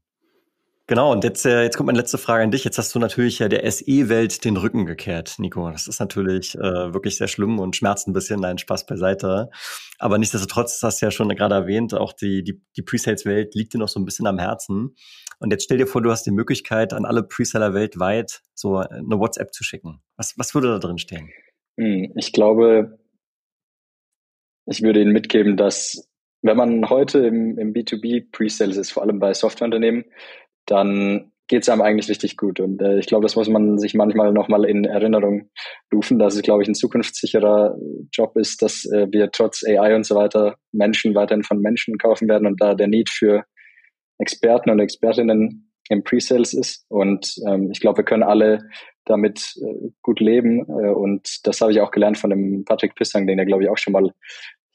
Genau, 0.94 1.12
und 1.12 1.24
jetzt, 1.24 1.44
äh, 1.44 1.64
jetzt 1.64 1.76
kommt 1.76 1.88
meine 1.88 1.98
letzte 1.98 2.20
Frage 2.20 2.44
an 2.44 2.52
dich. 2.52 2.64
Jetzt 2.64 2.78
hast 2.78 2.94
du 2.94 3.00
natürlich 3.00 3.40
ja 3.40 3.50
der 3.50 3.66
SE-Welt 3.72 4.46
den 4.46 4.58
Rücken 4.58 4.86
gekehrt, 4.86 5.40
Nico. 5.40 5.68
Das 5.72 5.88
ist 5.88 6.00
natürlich 6.00 6.54
äh, 6.54 6.94
wirklich 6.94 7.18
sehr 7.18 7.28
schlimm 7.28 7.58
und 7.58 7.76
schmerzt 7.76 8.08
ein 8.08 8.14
bisschen. 8.14 8.42
Nein, 8.42 8.60
Spaß 8.60 8.86
beiseite. 8.86 9.50
Aber 9.98 10.20
nichtsdestotrotz, 10.20 10.80
das 10.80 10.84
hast 10.84 11.02
du 11.02 11.08
ja 11.08 11.12
schon 11.12 11.30
gerade 11.30 11.56
erwähnt, 11.56 11.96
auch 11.96 12.14
die, 12.14 12.44
die, 12.44 12.62
die 12.78 12.84
Presales-Welt 12.84 13.56
liegt 13.56 13.74
dir 13.74 13.80
noch 13.80 13.88
so 13.88 14.00
ein 14.00 14.06
bisschen 14.06 14.28
am 14.28 14.38
Herzen. 14.38 14.96
Und 15.40 15.50
jetzt 15.50 15.64
stell 15.64 15.80
dir 15.80 15.88
vor, 15.88 16.04
du 16.04 16.12
hast 16.12 16.28
die 16.28 16.32
Möglichkeit, 16.32 16.94
an 16.94 17.06
alle 17.06 17.24
Preseller 17.24 17.74
weltweit 17.74 18.44
so 18.54 18.78
eine 18.78 19.18
WhatsApp 19.18 19.52
zu 19.52 19.64
schicken. 19.64 20.00
Was, 20.16 20.36
was 20.38 20.54
würde 20.54 20.68
da 20.68 20.78
drin 20.78 21.00
stehen? 21.00 21.28
Hm, 21.80 22.14
ich 22.16 22.34
glaube, 22.34 23.00
ich 24.68 24.84
würde 24.84 25.02
Ihnen 25.02 25.12
mitgeben, 25.12 25.58
dass 25.58 26.08
wenn 26.44 26.58
man 26.58 26.90
heute 26.90 27.26
im, 27.26 27.58
im 27.58 27.74
B2B 27.74 28.30
Presales 28.32 28.78
ist, 28.78 28.92
vor 28.92 29.02
allem 29.02 29.18
bei 29.18 29.34
Softwareunternehmen, 29.34 30.04
dann 30.66 31.32
geht 31.48 31.64
es 31.64 31.70
einem 31.70 31.82
eigentlich 31.82 32.10
richtig 32.10 32.38
gut. 32.38 32.60
Und 32.60 32.82
äh, 32.82 32.98
ich 33.00 33.06
glaube, 33.06 33.24
das 33.24 33.36
muss 33.36 33.50
man 33.50 33.78
sich 33.78 33.94
manchmal 33.94 34.32
nochmal 34.32 34.66
in 34.66 34.86
Erinnerung 34.86 35.50
rufen, 35.94 36.18
dass 36.18 36.36
es, 36.36 36.42
glaube 36.42 36.64
ich, 36.64 36.70
ein 36.70 36.76
zukunftssicherer 36.76 37.76
Job 38.12 38.38
ist, 38.38 38.62
dass 38.62 38.86
äh, 38.86 39.08
wir 39.12 39.30
trotz 39.32 39.64
AI 39.64 39.96
und 39.96 40.06
so 40.06 40.16
weiter 40.16 40.56
Menschen 40.72 41.16
weiterhin 41.16 41.44
von 41.44 41.60
Menschen 41.60 41.98
kaufen 41.98 42.28
werden 42.28 42.48
und 42.48 42.62
da 42.62 42.76
der 42.76 42.88
Need 42.88 43.10
für 43.10 43.44
Experten 44.20 44.70
und 44.70 44.80
Expertinnen 44.80 45.70
im 45.90 46.04
Pre-Sales 46.04 46.54
ist. 46.54 46.86
Und 46.90 47.36
ähm, 47.48 47.70
ich 47.72 47.82
glaube, 47.82 48.00
wir 48.00 48.06
können 48.06 48.24
alle 48.24 48.60
damit 49.06 49.54
äh, 49.62 49.90
gut 50.02 50.22
leben. 50.22 50.62
Äh, 50.62 50.92
und 50.92 51.46
das 51.46 51.60
habe 51.62 51.72
ich 51.72 51.82
auch 51.82 51.92
gelernt 51.92 52.18
von 52.18 52.30
dem 52.30 52.64
Patrick 52.64 52.96
Pissang, 52.96 53.28
den 53.28 53.38
ihr, 53.38 53.46
glaube 53.46 53.64
ich, 53.64 53.70
auch 53.70 53.78
schon 53.78 53.94
mal 53.94 54.12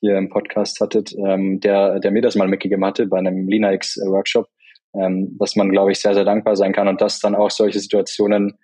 hier 0.01 0.17
im 0.17 0.29
Podcast 0.29 0.81
hattet, 0.81 1.13
ähm, 1.27 1.61
der, 1.61 1.99
der 1.99 2.11
mir 2.11 2.23
das 2.23 2.37
mal 2.37 2.47
mitgegeben 2.47 2.85
hatte 2.85 3.07
bei 3.07 3.19
einem 3.19 3.49
Linux-Workshop 3.49 4.47
ähm, 4.95 5.37
dass 5.39 5.57
man, 5.57 5.71
glaube 5.71 5.93
ich, 5.93 6.01
sehr, 6.01 6.15
sehr 6.15 6.25
dankbar 6.25 6.57
sein 6.57 6.73
kann 6.73 6.89
und 6.89 7.01
dass 7.01 7.21
dann 7.21 7.35
auch 7.35 7.51
solche 7.51 7.81
Situationen, 7.81 8.59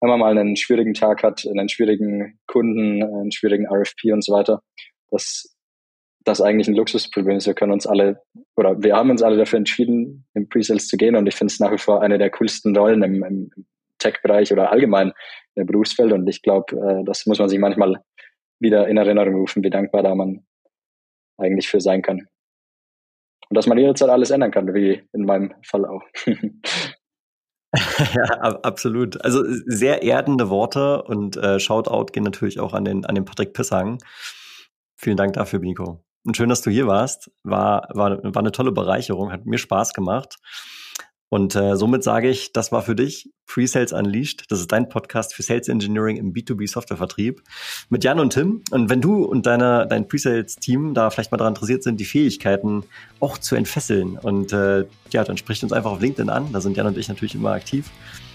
wenn 0.00 0.10
man 0.10 0.20
mal 0.20 0.36
einen 0.36 0.56
schwierigen 0.56 0.94
Tag 0.94 1.22
hat, 1.22 1.46
einen 1.46 1.68
schwierigen 1.68 2.38
Kunden, 2.46 3.02
einen 3.02 3.32
schwierigen 3.32 3.66
RFP 3.66 4.12
und 4.12 4.24
so 4.24 4.32
weiter, 4.32 4.62
dass 5.10 5.56
das 6.24 6.40
eigentlich 6.40 6.68
ein 6.68 6.74
Luxusproblem 6.74 7.36
ist. 7.36 7.46
Wir 7.46 7.54
können 7.54 7.72
uns 7.72 7.86
alle, 7.86 8.20
oder 8.56 8.82
wir 8.82 8.96
haben 8.96 9.10
uns 9.10 9.22
alle 9.22 9.36
dafür 9.36 9.58
entschieden, 9.58 10.26
im 10.34 10.48
Pre-Sales 10.48 10.88
zu 10.88 10.96
gehen 10.96 11.14
und 11.14 11.26
ich 11.26 11.36
finde 11.36 11.52
es 11.52 11.60
nach 11.60 11.72
wie 11.72 11.78
vor 11.78 12.02
eine 12.02 12.18
der 12.18 12.30
coolsten 12.30 12.76
Rollen 12.76 13.02
im, 13.02 13.22
im 13.22 13.50
Tech-Bereich 13.98 14.52
oder 14.52 14.72
allgemein 14.72 15.12
im 15.54 15.66
Berufsfeld 15.66 16.12
und 16.12 16.28
ich 16.28 16.42
glaube, 16.42 16.76
äh, 16.76 17.04
das 17.04 17.26
muss 17.26 17.38
man 17.38 17.48
sich 17.48 17.58
manchmal 17.58 18.02
wieder 18.58 18.88
in 18.88 18.96
Erinnerung 18.96 19.36
rufen, 19.36 19.62
wie 19.62 19.70
dankbar 19.70 20.02
da 20.02 20.14
man 20.14 20.44
eigentlich 21.38 21.68
für 21.68 21.80
sein 21.80 22.02
kann. 22.02 22.26
Und 23.48 23.54
dass 23.56 23.66
man 23.66 23.78
jederzeit 23.78 24.10
alles 24.10 24.30
ändern 24.30 24.50
kann, 24.50 24.74
wie 24.74 25.02
in 25.12 25.24
meinem 25.24 25.54
Fall 25.62 25.84
auch. 25.86 26.02
ja, 28.14 28.24
absolut. 28.62 29.22
Also 29.24 29.42
sehr 29.66 30.02
erdende 30.02 30.50
Worte 30.50 31.02
und 31.02 31.36
äh, 31.36 31.60
Shoutout 31.60 32.12
gehen 32.12 32.24
natürlich 32.24 32.60
auch 32.60 32.74
an 32.74 32.84
den, 32.84 33.04
an 33.04 33.14
den 33.14 33.24
Patrick 33.24 33.52
Pissang. 33.52 33.98
Vielen 34.96 35.16
Dank 35.16 35.34
dafür, 35.34 35.60
Nico. 35.60 36.02
Und 36.24 36.36
schön, 36.36 36.48
dass 36.48 36.62
du 36.62 36.70
hier 36.70 36.86
warst. 36.86 37.30
War, 37.44 37.88
war, 37.92 38.18
war 38.22 38.42
eine 38.42 38.52
tolle 38.52 38.72
Bereicherung, 38.72 39.30
hat 39.30 39.46
mir 39.46 39.58
Spaß 39.58 39.94
gemacht. 39.94 40.38
Und 41.28 41.56
äh, 41.56 41.76
somit 41.76 42.04
sage 42.04 42.28
ich, 42.28 42.52
das 42.52 42.70
war 42.70 42.82
für 42.82 42.94
dich 42.94 43.30
Pre-Sales 43.46 43.92
Unleashed. 43.92 44.44
Das 44.48 44.60
ist 44.60 44.70
dein 44.70 44.88
Podcast 44.88 45.34
für 45.34 45.42
Sales 45.42 45.68
Engineering 45.68 46.16
im 46.16 46.32
B2B 46.32 46.68
Softwarevertrieb 46.68 47.42
mit 47.88 48.04
Jan 48.04 48.20
und 48.20 48.32
Tim. 48.32 48.62
Und 48.70 48.90
wenn 48.90 49.00
du 49.00 49.24
und 49.24 49.46
deine, 49.46 49.86
dein 49.88 50.06
Pre-Sales-Team 50.06 50.94
da 50.94 51.10
vielleicht 51.10 51.32
mal 51.32 51.38
daran 51.38 51.54
interessiert 51.54 51.82
sind, 51.82 51.98
die 51.98 52.04
Fähigkeiten 52.04 52.84
auch 53.18 53.38
zu 53.38 53.56
entfesseln 53.56 54.18
und 54.18 54.52
äh, 54.52 54.84
ja, 55.10 55.24
dann 55.24 55.36
spricht 55.36 55.62
uns 55.62 55.72
einfach 55.72 55.90
auf 55.90 56.00
LinkedIn 56.00 56.30
an. 56.30 56.52
Da 56.52 56.60
sind 56.60 56.76
Jan 56.76 56.86
und 56.86 56.98
ich 56.98 57.08
natürlich 57.08 57.34
immer 57.34 57.52
aktiv. 57.52 57.90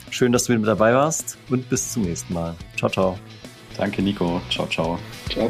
Schön, 0.09 0.33
dass 0.33 0.45
du 0.45 0.49
wieder 0.49 0.59
mit 0.59 0.67
dabei 0.67 0.93
warst 0.93 1.37
und 1.49 1.69
bis 1.69 1.93
zum 1.93 2.03
nächsten 2.03 2.33
Mal. 2.33 2.55
Ciao, 2.75 2.89
ciao. 2.91 3.17
Danke, 3.77 4.01
Nico. 4.01 4.41
Ciao, 4.49 4.67
ciao. 4.67 4.99
Ciao. 5.29 5.49